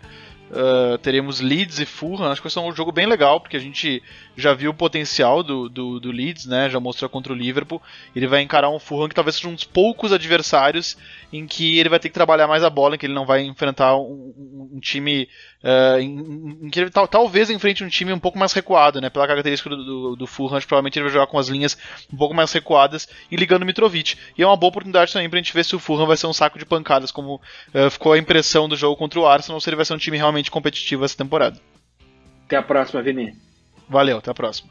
[0.49, 2.31] Uh, teremos Leeds e Fulham.
[2.31, 4.01] Acho que vai ser um jogo bem legal, porque a gente
[4.37, 6.71] já viu o potencial do, do, do, Leeds, né?
[6.71, 7.83] Já mostrou contra o Liverpool.
[8.15, 10.97] Ele vai encarar um Fulham que talvez seja um dos poucos adversários
[11.33, 13.43] em que ele vai ter que trabalhar mais a bola, em que ele não vai
[13.43, 15.29] enfrentar um, um, time.
[15.65, 19.11] Uh, em, em, que ele tal, talvez enfrente um time um pouco mais recuado, né?
[19.11, 21.77] Pela característica do, do, do Fulham, provavelmente ele vai jogar com as linhas
[22.13, 24.17] um pouco mais recuadas e ligando o Mitrovic.
[24.39, 26.33] E é uma boa oportunidade também pra gente ver se o Fulham vai ser um
[26.33, 27.41] saco de pancadas, como
[27.75, 30.17] uh, ficou a impressão do jogo contra o Arsenal, se ele vai ser um time
[30.17, 31.59] realmente competitivo essa temporada.
[32.45, 33.35] Até a próxima, Vini.
[33.89, 34.71] Valeu, até a próxima.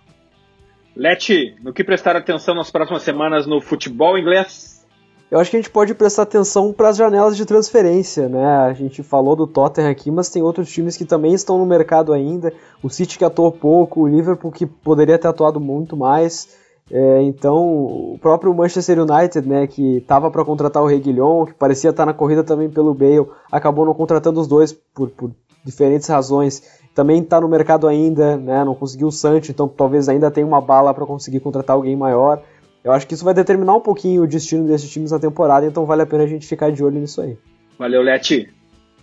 [0.95, 4.85] Leti, no que prestar atenção nas próximas semanas no futebol inglês?
[5.29, 8.45] Eu acho que a gente pode prestar atenção para as janelas de transferência, né?
[8.45, 12.13] A gente falou do Tottenham aqui, mas tem outros times que também estão no mercado
[12.13, 12.53] ainda.
[12.81, 16.55] O City que atuou pouco, o Liverpool que poderia ter atuado muito mais.
[16.89, 17.57] É, então,
[18.13, 22.13] o próprio Manchester United, né, que estava para contratar o Reguilhon, que parecia estar na
[22.13, 25.31] corrida também pelo Bale, acabou não contratando os dois por, por
[25.65, 26.61] diferentes razões.
[26.93, 30.61] Também está no mercado ainda, né, não conseguiu o Sancho, então talvez ainda tenha uma
[30.61, 32.41] bala para conseguir contratar alguém maior.
[32.83, 35.85] Eu acho que isso vai determinar um pouquinho o destino desses times na temporada, então
[35.85, 37.37] vale a pena a gente ficar de olho nisso aí.
[37.77, 38.53] Valeu, Leti.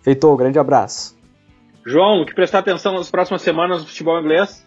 [0.03, 1.19] Feitou, grande abraço.
[1.85, 4.65] João, o que prestar atenção nas próximas semanas no futebol inglês?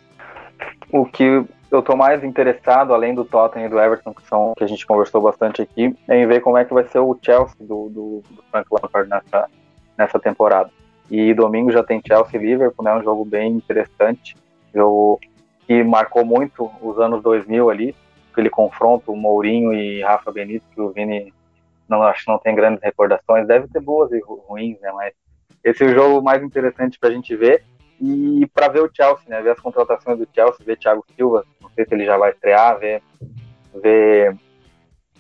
[0.91, 4.63] O que eu tô mais interessado, além do Tottenham e do Everton, que são que
[4.63, 7.55] a gente conversou bastante aqui, é em ver como é que vai ser o Chelsea
[7.59, 9.49] do, do, do Frank Lampard nessa,
[9.97, 10.69] nessa temporada.
[11.10, 14.36] E domingo já tem Chelsea e Liverpool, né, um jogo bem interessante,
[14.74, 15.20] jogo
[15.68, 17.95] que marcou muito os anos 2000 ali,
[18.32, 21.34] aquele confronto, o Mourinho e Rafa Benítez, que o Vini
[21.88, 24.91] não acho que não tem grandes recordações, deve ter boas e ruins, né?
[24.91, 25.14] Mas
[25.64, 27.64] esse é o jogo mais interessante para a gente ver.
[28.01, 29.41] E para ver o Chelsea, né?
[29.41, 32.78] Ver as contratações do Chelsea, ver Thiago Silva, não sei se ele já vai estrear,
[32.78, 33.01] ver,
[33.82, 34.36] ver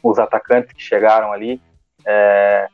[0.03, 1.61] os atacantes que chegaram ali,
[2.05, 2.67] é,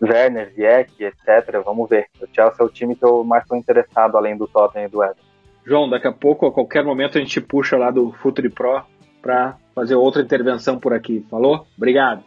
[0.00, 1.62] Werner, Ziyech, etc.
[1.64, 2.06] Vamos ver.
[2.20, 5.02] O Chelsea é o time que eu mais estou interessado, além do Tottenham e do
[5.02, 5.22] Everton.
[5.66, 8.82] João, daqui a pouco, a qualquer momento, a gente puxa lá do Futuri Pro
[9.20, 11.26] para fazer outra intervenção por aqui.
[11.30, 11.66] Falou?
[11.76, 12.22] Obrigado.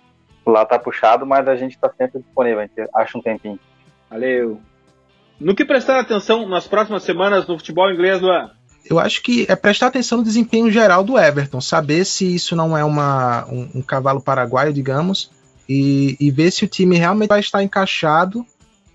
[0.45, 3.59] Lá tá puxado, mas a gente está sempre disponível, a gente acha um tempinho.
[4.09, 4.59] Valeu.
[5.39, 8.51] No que prestar atenção nas próximas semanas no futebol inglês, Luan?
[8.87, 12.77] Eu acho que é prestar atenção no desempenho geral do Everton, saber se isso não
[12.77, 15.31] é uma, um, um cavalo paraguaio, digamos,
[15.73, 18.45] e, e, ver se o time realmente vai estar encaixado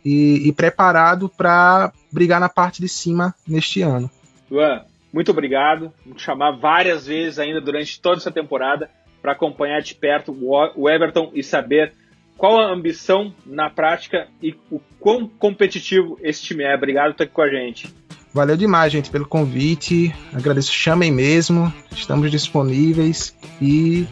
[0.04, 4.10] e, e preparado para brigar na parte de cima neste ano.
[4.50, 5.90] Luan, muito obrigado.
[6.04, 8.90] Vou te chamar várias vezes ainda durante toda essa temporada
[9.22, 11.94] para acompanhar de perto o Everton e saber
[12.36, 16.74] qual a ambição na prática e o quão competitivo esse time é.
[16.74, 17.88] Obrigado por estar aqui com a gente.
[18.34, 20.14] Valeu demais, gente, pelo convite.
[20.30, 21.72] Agradeço, chamem mesmo.
[21.90, 24.06] Estamos disponíveis e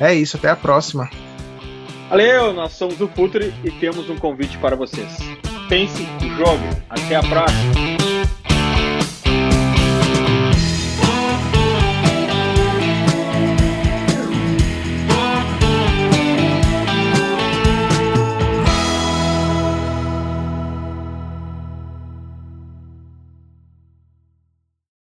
[0.00, 0.38] é isso.
[0.38, 1.10] Até a próxima.
[2.08, 5.18] Valeu, nós somos o Futre e temos um convite para vocês.
[5.68, 6.62] Pense o jogo.
[6.88, 7.95] Até a próxima.